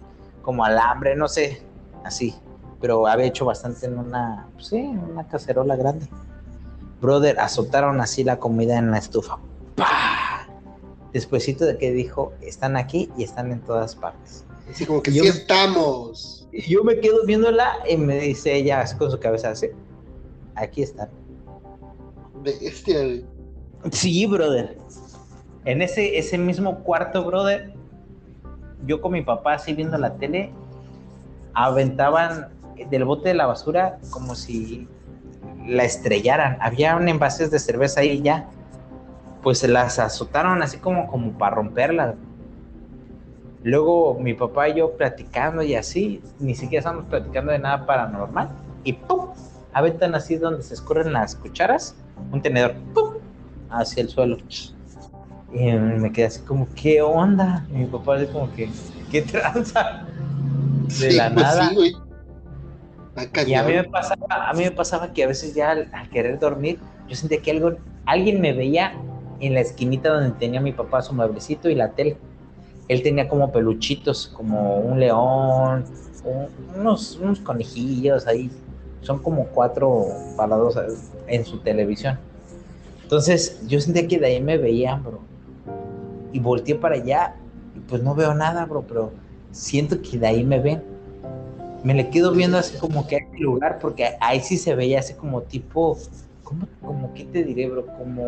[0.42, 1.62] como alambre, no sé,
[2.04, 2.34] así.
[2.80, 6.08] Pero había hecho bastante en una, sí, en una cacerola grande.
[7.02, 9.38] Brother, azotaron así la comida en la estufa.
[9.76, 10.48] ¡Pah!
[11.14, 14.46] Despuésito de que dijo, están aquí y están en todas partes.
[14.72, 16.48] Así como que sí estamos.
[16.52, 19.68] Y yo me quedo viéndola y me dice ella con su cabeza así
[20.56, 21.10] aquí están.
[22.44, 23.24] Bestia,
[23.92, 24.78] Sí, brother.
[25.66, 27.74] En ese, ese mismo cuarto, brother,
[28.86, 30.52] yo con mi papá así viendo la tele,
[31.54, 32.50] aventaban
[32.90, 34.88] del bote de la basura como si
[35.68, 36.58] la estrellaran.
[36.62, 38.48] Había un envases de cerveza ahí ya.
[39.44, 42.16] Pues se las azotaron así como, como para romperla.
[43.64, 48.50] Luego mi papá y yo platicando y así, ni siquiera estamos platicando de nada paranormal.
[48.84, 49.30] Y ¡pum!
[49.74, 51.96] Aventan así donde se escurren las cucharas,
[52.32, 53.16] un tenedor, ¡pum!
[53.70, 54.38] hacia el suelo.
[55.54, 57.66] Y me quedé así como, ¿qué onda?
[57.72, 58.70] Y mi papá así como que,
[59.10, 60.06] ¿qué tranza?
[61.00, 61.72] De la pues nada.
[63.46, 66.40] y a mí, me pasaba, a mí me pasaba que a veces ya al, querer
[66.40, 67.74] dormir, yo sentía que algo,
[68.06, 68.94] alguien me veía
[69.40, 72.18] en la esquinita donde tenía mi papá su mueblecito y la tele.
[72.88, 75.86] Él tenía como peluchitos, como un león,
[76.76, 78.52] unos, unos conejillos ahí
[79.02, 80.78] son como cuatro parados
[81.28, 82.20] en su televisión.
[83.04, 85.20] Entonces yo sentía que de ahí me veían, bro.
[86.32, 87.36] Y volteé para allá
[87.76, 89.12] y pues no veo nada, bro, pero
[89.52, 90.82] siento que de ahí me ven.
[91.84, 95.14] Me le quedo viendo así como que hay lugar, porque ahí sí se veía así
[95.14, 95.98] como tipo,
[96.44, 97.88] ¿cómo, como qué te diré, bro?
[97.98, 98.28] Como,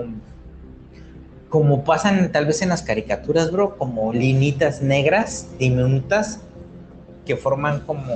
[1.50, 6.42] como pasan tal vez en las caricaturas, bro, como linitas negras, diminutas,
[7.26, 8.14] que forman como,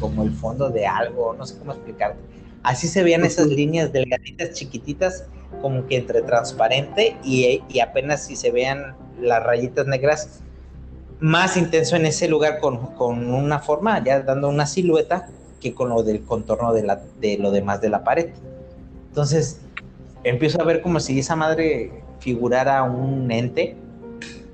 [0.00, 2.18] como el fondo de algo, no sé cómo explicarte.
[2.62, 5.26] Así se veían esas líneas delgaditas, chiquititas,
[5.62, 10.40] como que entre transparente y, y apenas si se vean las rayitas negras,
[11.20, 15.28] más intenso en ese lugar con, con, una forma, ya dando una silueta,
[15.60, 18.30] que con lo del contorno de, la, de lo demás de la pared.
[19.08, 19.60] Entonces,
[20.24, 23.76] empiezo a ver como si esa madre figurara un ente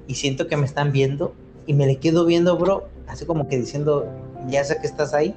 [0.07, 1.35] y siento que me están viendo
[1.67, 4.07] y me le quedo viendo, bro, así como que diciendo,
[4.49, 5.37] ya sé que estás ahí,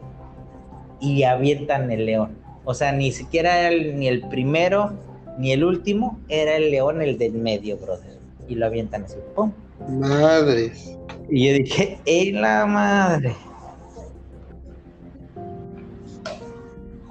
[0.99, 2.37] y avientan el león.
[2.63, 4.93] O sea, ni siquiera era ni el primero
[5.37, 8.17] ni el último, era el león el del medio, brother.
[8.47, 9.51] Y lo avientan así, ¡pum!
[9.89, 10.97] Madres.
[11.29, 13.35] Y yo dije, ¡ey la madre!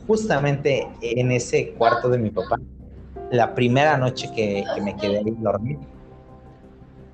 [0.07, 2.59] Justamente en ese cuarto de mi papá,
[3.31, 5.79] la primera noche que, que me quedé ahí dormir,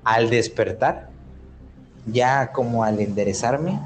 [0.03, 1.10] al despertar,
[2.05, 3.79] ya como al enderezarme,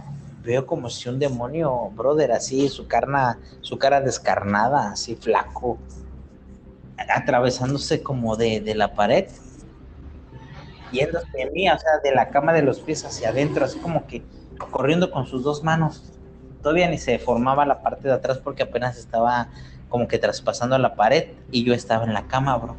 [0.43, 5.78] veo como si un demonio, brother, así, su, carna, su cara descarnada, así flaco,
[7.13, 9.28] atravesándose como de, de la pared,
[10.91, 14.05] yéndose de mí, o sea, de la cama de los pies hacia adentro, así como
[14.07, 14.24] que
[14.72, 16.03] corriendo con sus dos manos.
[16.61, 19.49] Todavía ni se formaba la parte de atrás porque apenas estaba
[19.89, 22.76] como que traspasando la pared y yo estaba en la cama, bro.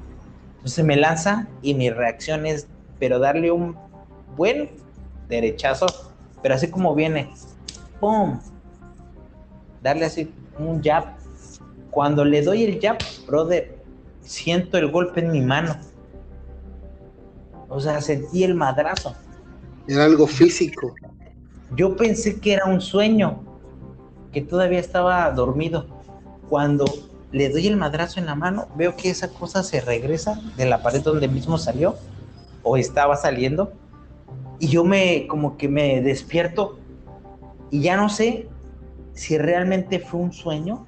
[0.57, 2.66] Entonces me lanza y mi reacción es,
[2.99, 3.76] pero darle un
[4.37, 4.70] buen
[5.29, 5.87] derechazo,
[6.43, 7.31] pero así como viene,
[8.01, 8.39] ¡pum!
[9.83, 11.05] Darle así un jab.
[11.91, 13.79] Cuando le doy el jab, brother,
[14.20, 15.77] siento el golpe en mi mano.
[17.68, 19.14] O sea, sentí el madrazo.
[19.89, 20.95] Era algo físico.
[21.74, 23.43] Yo pensé que era un sueño,
[24.33, 25.87] que todavía estaba dormido.
[26.49, 26.85] Cuando
[27.33, 30.83] le doy el madrazo en la mano, veo que esa cosa se regresa de la
[30.83, 31.97] pared donde mismo salió
[32.62, 33.72] o estaba saliendo
[34.59, 36.79] y yo me, como que me despierto
[37.71, 38.49] y ya no sé
[39.13, 40.87] si realmente fue un sueño.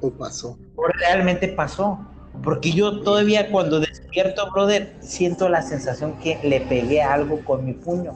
[0.00, 0.58] O pasó.
[0.76, 1.98] O realmente pasó.
[2.42, 7.72] Porque yo todavía cuando despierto, brother, siento la sensación que le pegué algo con mi
[7.72, 8.12] puño.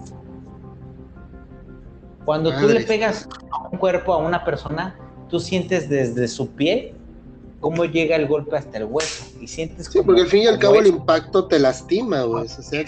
[2.25, 4.97] Cuando tú le pegas a un cuerpo, a una persona,
[5.29, 6.95] tú sientes desde su pie
[7.61, 10.59] cómo llega el golpe hasta el hueso y sientes sí, porque al fin y al
[10.59, 12.45] cabo el impacto te lastima, güey.
[12.45, 12.85] O sea,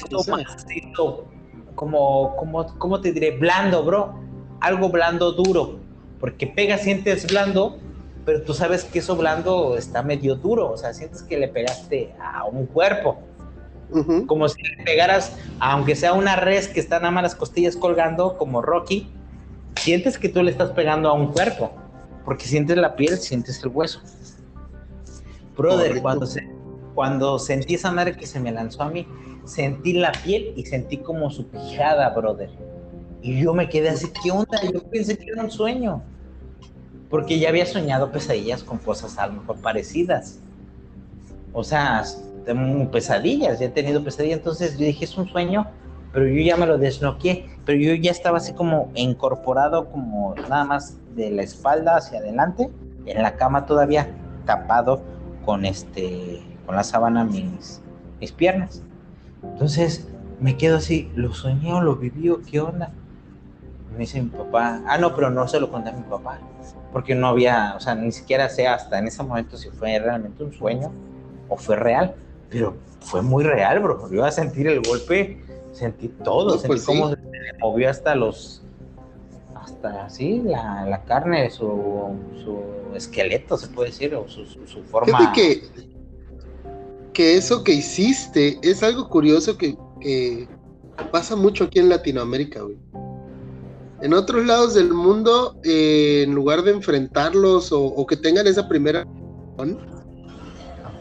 [1.74, 3.36] como, como, ¿cómo te diré?
[3.36, 4.14] Blando, bro.
[4.60, 5.78] Algo blando, duro.
[6.20, 7.78] Porque pega, sientes blando,
[8.24, 10.70] pero tú sabes que eso blando está medio duro.
[10.70, 13.18] O sea, sientes que le pegaste a un cuerpo.
[14.26, 18.38] Como si le pegaras, aunque sea una res que está nada más las costillas colgando,
[18.38, 19.10] como Rocky,
[19.76, 21.72] sientes que tú le estás pegando a un cuerpo,
[22.24, 24.00] porque sientes la piel, sientes el hueso.
[25.56, 26.48] Brother, cuando, se,
[26.94, 29.06] cuando sentí esa madre que se me lanzó a mí,
[29.44, 32.50] sentí la piel y sentí como su pijada, brother.
[33.20, 34.60] Y yo me quedé así, ¿qué onda?
[34.72, 36.02] Yo pensé que era un sueño.
[37.08, 40.40] Porque ya había soñado pesadillas con cosas a lo mejor parecidas.
[41.52, 42.02] O sea,
[42.90, 44.38] pesadillas, ya he tenido pesadillas.
[44.38, 45.66] Entonces yo dije, es un sueño,
[46.12, 47.46] pero yo ya me lo desnoqué.
[47.64, 52.70] Pero yo ya estaba así como incorporado, como nada más de la espalda hacia adelante,
[53.04, 54.08] en la cama todavía
[54.46, 55.02] tapado
[55.44, 57.80] con este con la sábana mis,
[58.20, 58.82] mis piernas.
[59.42, 60.08] Entonces
[60.40, 62.92] me quedo así, lo soñé o lo viví o qué onda.
[63.92, 66.40] Me dice mi papá, ah, no, pero no se lo conté a mi papá,
[66.92, 70.42] porque no había, o sea, ni siquiera sé hasta en ese momento si fue realmente
[70.42, 70.90] un sueño
[71.48, 72.14] o fue real,
[72.48, 74.08] pero fue muy real, bro.
[74.08, 77.18] Yo iba a sentir el golpe, sentí todo, sentí pues cómo se
[77.60, 78.62] movió hasta los,
[79.62, 85.32] hasta así, la, la carne, su, su, esqueleto, se puede decir, o su, su, forma.
[85.32, 85.62] que,
[87.12, 90.48] que eso que hiciste es algo curioso que, que
[91.10, 92.76] pasa mucho aquí en Latinoamérica, güey
[94.02, 99.06] en otros lados del mundo, eh, en lugar de enfrentarlos o, que tengan esa primera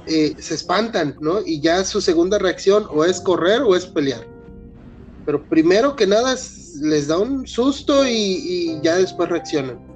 [0.05, 1.41] eh, se espantan, ¿no?
[1.43, 4.27] Y ya su segunda reacción o es correr o es pelear.
[5.25, 6.33] Pero primero que nada
[6.81, 9.91] les da un susto y ya después reaccionan.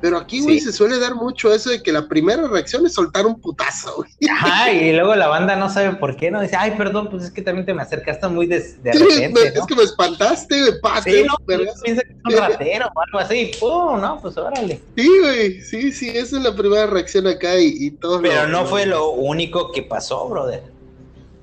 [0.00, 3.26] Pero aquí, güey, se suele dar mucho eso de que la primera reacción es soltar
[3.26, 4.10] un putazo, güey.
[4.30, 6.40] Ajá, y luego la banda no sabe por qué, ¿no?
[6.40, 9.66] Dice, ay, perdón, pues es que también te me acercaste muy de, de repente, Es
[9.66, 11.34] que me espantaste, güey, Sí, no,
[11.82, 14.20] piensa que es un ratero o algo así, pum, ¿no?
[14.20, 14.80] Pues órale.
[14.96, 18.20] Sí, güey, sí, sí, esa es la primera reacción acá y, y todo.
[18.20, 20.75] Pero no fue lo único que pasó, brother.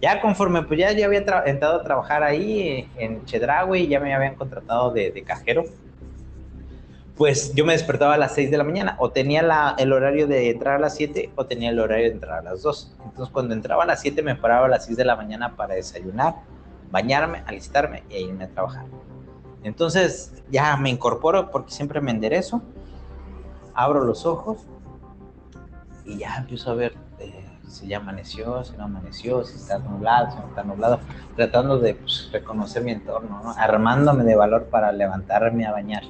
[0.04, 4.36] Ya conforme, pues ya, ya había entrado a trabajar ahí en Chedraui, ya me habían
[4.36, 5.64] contratado de, de cajero
[7.16, 10.28] pues yo me despertaba a las 6 de la mañana, o tenía la, el horario
[10.28, 12.96] de entrar a las 7 o tenía el horario de entrar a las 2.
[13.06, 15.76] Entonces cuando entraba a las 7 me paraba a las 6 de la mañana para
[15.76, 16.36] desayunar,
[16.92, 18.86] bañarme, alistarme y irme a trabajar.
[19.64, 22.62] Entonces ya me incorporo porque siempre me enderezo,
[23.76, 24.66] abro los ojos
[26.06, 30.32] y ya empiezo a ver eh, si ya amaneció, si no amaneció, si está nublado,
[30.32, 31.00] si no está nublado,
[31.36, 36.04] tratando de pues, reconocer mi entorno, armándome de valor para levantarme a bañar.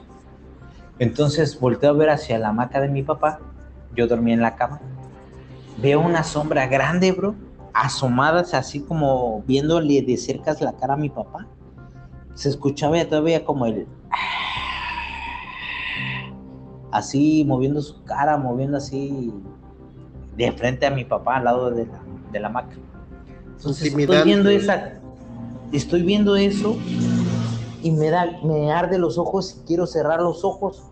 [1.00, 3.40] Entonces volteo a ver hacia la hamaca de mi papá.
[3.96, 4.80] Yo dormía en la cama.
[5.78, 7.36] Veo una sombra grande, bro,
[7.74, 11.48] asomadas así como viéndole de cerca la cara a mi papá.
[12.36, 13.88] Se escuchaba todavía como el...
[16.92, 19.34] Así moviendo su cara, moviendo así
[20.38, 22.76] de frente a mi papá al lado de la, de la hamaca.
[23.58, 25.00] Entonces estoy viendo esa...
[25.72, 26.78] Estoy viendo eso
[27.82, 30.84] y me, da, me arde los ojos y quiero cerrar los ojos,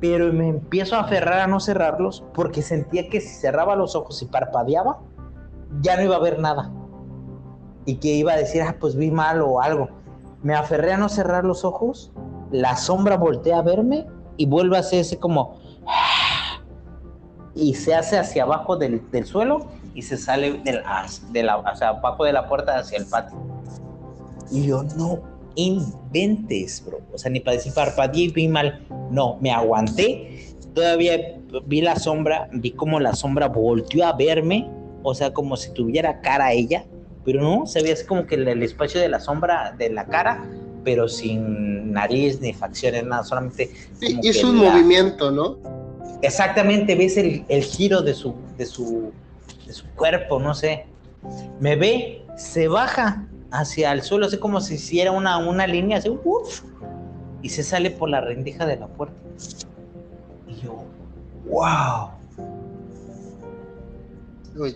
[0.00, 4.20] pero me empiezo a aferrar a no cerrarlos porque sentía que si cerraba los ojos
[4.20, 4.98] y parpadeaba,
[5.80, 6.72] ya no iba a ver nada.
[7.86, 9.88] Y que iba a decir, ah, pues vi mal o algo.
[10.42, 12.10] Me aferré a no cerrar los ojos,
[12.50, 14.06] la sombra voltea a verme
[14.36, 15.60] y vuelve a hacerse como...
[17.54, 20.82] Y se hace hacia abajo del, del suelo y se sale del,
[21.30, 23.38] de la, o sea, abajo de la puerta hacia el patio.
[24.50, 25.20] Y yo, no
[25.54, 27.00] inventes, bro.
[27.12, 28.86] O sea, ni para decir parpadeé y vi mal.
[29.10, 30.54] No, me aguanté.
[30.74, 34.70] Todavía vi la sombra, vi como la sombra volteó a verme.
[35.02, 36.84] O sea, como si tuviera cara a ella.
[37.24, 40.44] Pero no, se veía así como que el, espacio de la sombra de la cara,
[40.82, 43.70] pero sin nariz ni facciones, nada, solamente.
[44.00, 45.58] Sí, hizo un movimiento, ¿no?
[46.22, 49.12] Exactamente, ves el, el giro de su, de, su,
[49.66, 50.86] de su cuerpo, no sé.
[51.60, 56.10] Me ve, se baja hacia el suelo, así como si hiciera una, una línea, así,
[57.42, 59.16] y se sale por la rendija de la puerta.
[60.48, 60.84] Y yo,
[61.46, 62.10] wow.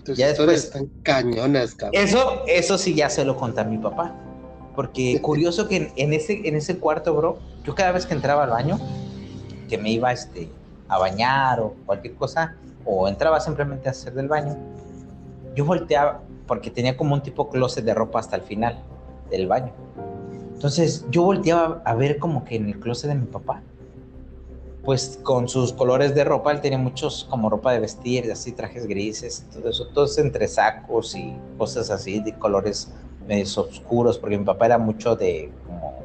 [0.04, 2.02] tus ya historias están cañonas, cabrón.
[2.02, 4.14] Eso, eso sí ya se lo conté a mi papá.
[4.74, 8.50] Porque curioso que en, ese, en ese cuarto, bro, yo cada vez que entraba al
[8.50, 8.80] baño,
[9.68, 10.50] que me iba este,
[10.88, 14.56] a bañar o cualquier cosa, o entraba simplemente a hacer del baño,
[15.54, 18.78] yo volteaba, porque tenía como un tipo closet de ropa hasta el final
[19.30, 19.72] del baño.
[20.54, 23.62] Entonces yo volteaba a ver como que en el closet de mi papá,
[24.84, 28.86] pues con sus colores de ropa, él tenía muchos como ropa de vestir, así trajes
[28.86, 32.92] grises, todo eso, todos entre sacos y cosas así de colores
[33.26, 35.50] medio oscuros, porque mi papá era mucho de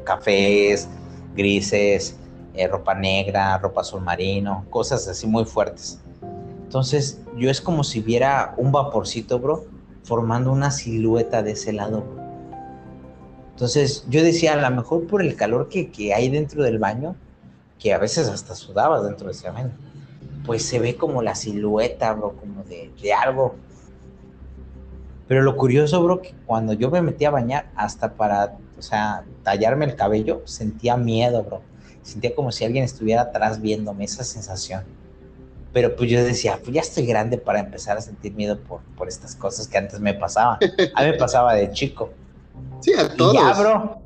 [0.04, 0.90] cafés,
[1.36, 2.18] grises,
[2.54, 6.00] eh, ropa negra, ropa azul marino, cosas así muy fuertes.
[6.64, 9.66] Entonces yo es como si viera un vaporcito, bro,
[10.04, 12.04] formando una silueta de ese lado.
[13.52, 17.16] Entonces yo decía, a lo mejor por el calor que, que hay dentro del baño,
[17.78, 19.72] que a veces hasta sudabas dentro de ese baño,
[20.46, 23.56] pues se ve como la silueta, bro, como de, de algo.
[25.28, 29.24] Pero lo curioso, bro, que cuando yo me metí a bañar, hasta para, o sea,
[29.44, 31.62] tallarme el cabello, sentía miedo, bro.
[32.02, 34.84] Sentía como si alguien estuviera atrás viéndome, esa sensación.
[35.74, 39.08] Pero pues yo decía, pues ya estoy grande para empezar a sentir miedo por, por
[39.08, 40.58] estas cosas que antes me pasaban.
[40.96, 42.10] A mí me pasaba de chico.
[42.82, 43.34] Sí, a todos.
[43.34, 43.98] Y ya, bro.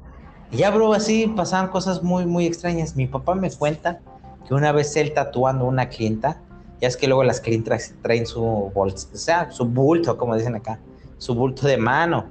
[0.51, 2.95] Ya, bro, así pasaban cosas muy, muy extrañas.
[2.95, 3.99] Mi papá me cuenta
[4.47, 6.39] que una vez él tatuando a una clienta,
[6.79, 10.55] ya es que luego las clientas traen su bolsa, o sea, su bulto, como dicen
[10.55, 10.79] acá,
[11.17, 12.25] su bulto de mano.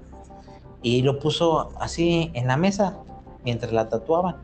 [0.83, 2.97] Y lo puso así en la mesa
[3.45, 4.37] mientras la tatuaban.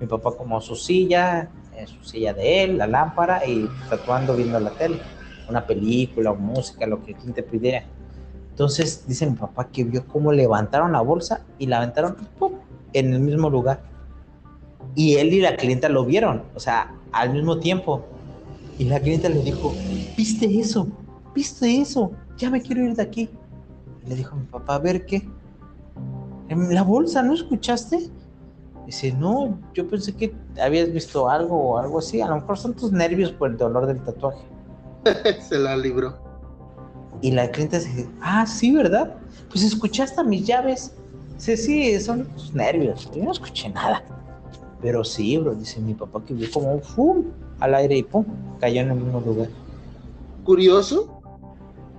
[0.00, 4.58] Mi papá como su silla, en su silla de él, la lámpara y tatuando viendo
[4.60, 5.00] la tele,
[5.48, 7.84] una película o música, lo que quien te pidiera.
[8.50, 12.54] Entonces dice mi papá que vio cómo levantaron la bolsa y la aventaron ¡pum!
[12.92, 13.82] en el mismo lugar.
[14.94, 18.04] Y él y la clienta lo vieron, o sea, al mismo tiempo.
[18.78, 19.72] Y la clienta le dijo,
[20.16, 20.88] ¿viste eso?
[21.34, 22.12] ¿Viste eso?
[22.36, 23.28] Ya me quiero ir de aquí.
[24.06, 25.28] le dijo mi papá, a ver qué.
[26.48, 28.10] En la bolsa, ¿no escuchaste?
[28.88, 32.22] Dice, no, yo pensé que habías visto algo o algo así.
[32.22, 34.40] A lo mejor son tus nervios por el dolor del tatuaje.
[35.46, 36.16] Se la libró.
[37.20, 39.14] Y la clienta dice, ah, sí, ¿verdad?
[39.50, 40.94] Pues escuchaste mis llaves.
[41.34, 43.10] Dice, sí, son tus nervios.
[43.14, 44.02] Yo no escuché nada.
[44.80, 47.24] Pero sí, bro, dice mi papá que vio como un fum
[47.60, 48.24] al aire y pum,
[48.58, 49.50] cayó en el mismo lugar.
[50.44, 51.20] Curioso.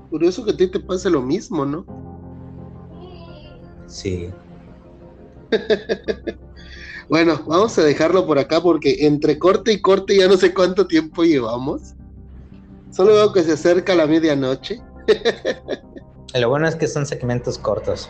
[0.10, 1.86] Curioso que a ti te pase lo mismo, ¿no?
[3.86, 4.32] Sí.
[7.10, 10.86] bueno, vamos a dejarlo por acá porque entre corte y corte ya no sé cuánto
[10.86, 11.96] tiempo llevamos.
[12.92, 14.80] Solo veo que se acerca la medianoche.
[16.36, 18.10] lo bueno es que son segmentos cortos.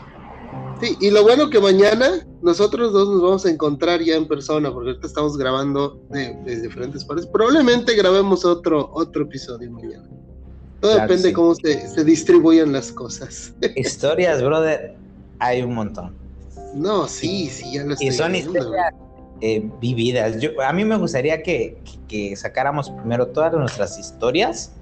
[0.81, 4.71] Sí, y lo bueno que mañana nosotros dos nos vamos a encontrar ya en persona,
[4.71, 7.25] porque ahorita estamos grabando de, diferentes partes.
[7.27, 10.09] Probablemente grabemos otro, otro episodio mañana.
[10.81, 13.53] Todo depende de cómo se, se, distribuyen las cosas.
[13.75, 14.95] Historias, brother,
[15.39, 16.15] hay un montón.
[16.73, 18.93] No, sí, sí, ya lo estoy Y son historias
[19.41, 20.39] eh, vividas.
[20.39, 24.73] Yo, a mí me gustaría que, que sacáramos primero todas nuestras historias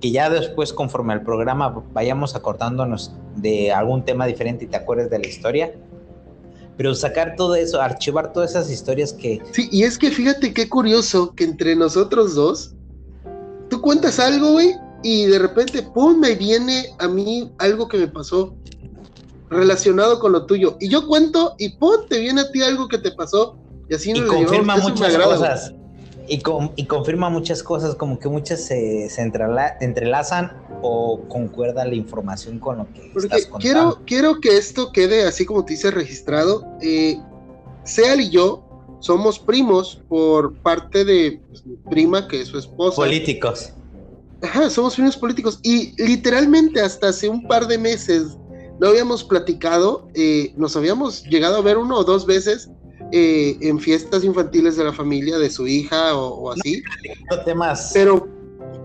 [0.00, 5.08] que ya después conforme al programa vayamos acordándonos de algún tema diferente y te acuerdes
[5.08, 5.72] de la historia.
[6.76, 9.40] Pero sacar todo eso, archivar todas esas historias que...
[9.52, 12.74] Sí, y es que fíjate qué curioso que entre nosotros dos,
[13.70, 18.08] tú cuentas algo, güey, y de repente, ¡pum!, me viene a mí algo que me
[18.08, 18.54] pasó
[19.50, 20.76] relacionado con lo tuyo.
[20.80, 23.56] Y yo cuento y ¡pum!, te viene a ti algo que te pasó.
[23.88, 25.74] Y así nos confirma muchas cosas.
[26.26, 26.40] Y,
[26.76, 32.78] y, confirma muchas cosas, como que muchas se, se entrelazan o concuerda la información con
[32.78, 33.58] lo que estás contando.
[33.58, 36.64] Quiero, quiero que esto quede así como te dice registrado.
[36.80, 37.18] Eh,
[37.84, 38.64] Seal y yo
[39.00, 42.96] somos primos por parte de pues, mi prima, que es su esposa.
[42.96, 43.70] Políticos.
[44.42, 45.60] Ajá, somos primos políticos.
[45.62, 48.38] Y literalmente hasta hace un par de meses
[48.80, 52.68] no habíamos platicado, eh, nos habíamos llegado a ver uno o dos veces
[53.12, 56.82] eh, en fiestas infantiles de la familia de su hija o, así.
[57.44, 57.90] temas.
[57.94, 58.28] Pero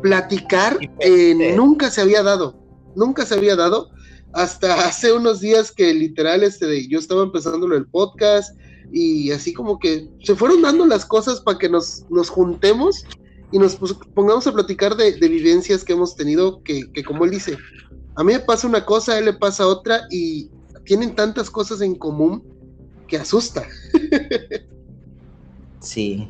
[0.01, 2.55] platicar eh, nunca se había dado,
[2.95, 3.89] nunca se había dado
[4.33, 8.55] hasta hace unos días que literal este yo estaba empezando el podcast
[8.91, 13.03] y así como que se fueron dando las cosas para que nos, nos juntemos
[13.51, 13.75] y nos
[14.13, 17.57] pongamos a platicar de, vivencias que hemos tenido que, que, como él dice,
[18.19, 20.49] a mí me pasa una cosa, a él le pasa otra y
[20.83, 22.43] tienen tantas cosas en común
[23.07, 23.65] que asusta.
[25.79, 26.27] sí.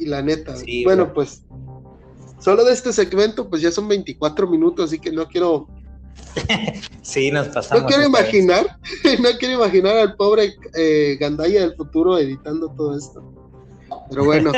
[0.00, 1.44] Y la neta, bueno, pues
[2.40, 5.68] solo de este segmento, pues ya son 24 minutos, así que no quiero.
[7.02, 7.84] sí, nos pasamos.
[7.84, 8.76] No quiero imaginar,
[9.20, 13.22] no quiero imaginar al pobre eh, Gandaya del futuro editando todo esto.
[14.10, 14.50] Pero bueno,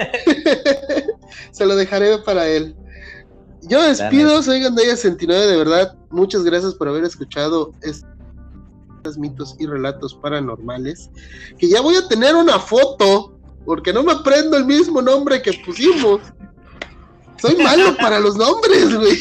[1.50, 2.74] se lo dejaré para él.
[3.68, 8.06] Yo despido, soy Gandaya 69, de verdad, muchas gracias por haber escuchado este
[9.18, 11.10] mitos y relatos paranormales,
[11.58, 15.52] que ya voy a tener una foto, porque no me aprendo el mismo nombre que
[15.64, 16.20] pusimos.
[17.36, 19.16] Soy malo para los nombres, güey.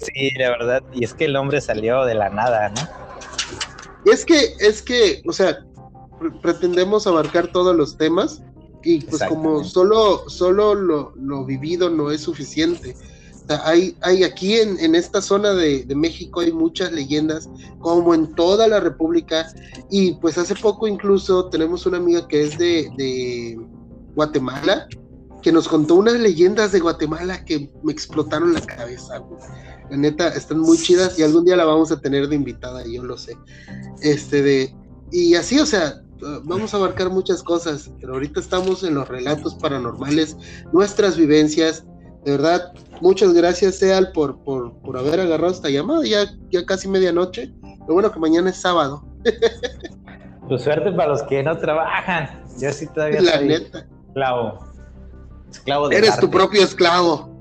[0.00, 4.10] Sí, la verdad, y es que el nombre salió de la nada, ¿no?
[4.10, 5.64] Es que, es que, o sea,
[6.42, 8.42] pretendemos abarcar todos los temas
[8.82, 12.96] y pues como solo, solo lo, lo vivido no es suficiente
[13.64, 17.48] hay, aquí en, esta zona de, México hay muchas leyendas,
[17.80, 19.52] como en toda la República,
[19.90, 23.58] y pues hace poco incluso tenemos una amiga que es de,
[24.14, 24.88] Guatemala,
[25.42, 29.22] que nos contó unas leyendas de Guatemala que me explotaron la cabeza.
[29.90, 33.02] La neta, están muy chidas y algún día la vamos a tener de invitada, yo
[33.02, 33.36] lo sé.
[34.02, 34.74] Este de.
[35.10, 36.02] Y así, o sea,
[36.44, 40.36] vamos a abarcar muchas cosas, pero ahorita estamos en los relatos paranormales,
[40.72, 41.84] nuestras vivencias.
[42.24, 46.86] De verdad, muchas gracias, Seal, por, por, por haber agarrado esta llamada, ya, ya casi
[46.88, 47.52] medianoche.
[47.88, 49.04] Lo bueno que mañana es sábado.
[50.48, 52.42] Pues suerte para los que no trabajan.
[52.60, 53.86] Yo sí todavía La neta.
[54.08, 54.58] esclavo.
[55.50, 57.38] Esclavo de Eres tu propio esclavo.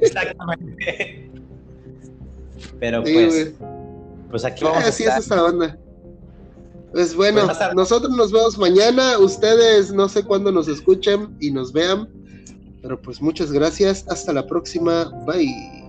[0.00, 1.30] Exactamente.
[2.80, 3.52] Pero pues,
[4.30, 5.18] pues aquí vamos a Así estar.
[5.18, 5.78] es esa onda.
[6.92, 9.18] Pues bueno, Pues, nosotros nos vemos mañana.
[9.18, 12.08] Ustedes no sé cuándo nos escuchen y nos vean.
[12.84, 14.04] Pero pues muchas gracias.
[14.08, 15.10] Hasta la próxima.
[15.26, 15.83] Bye.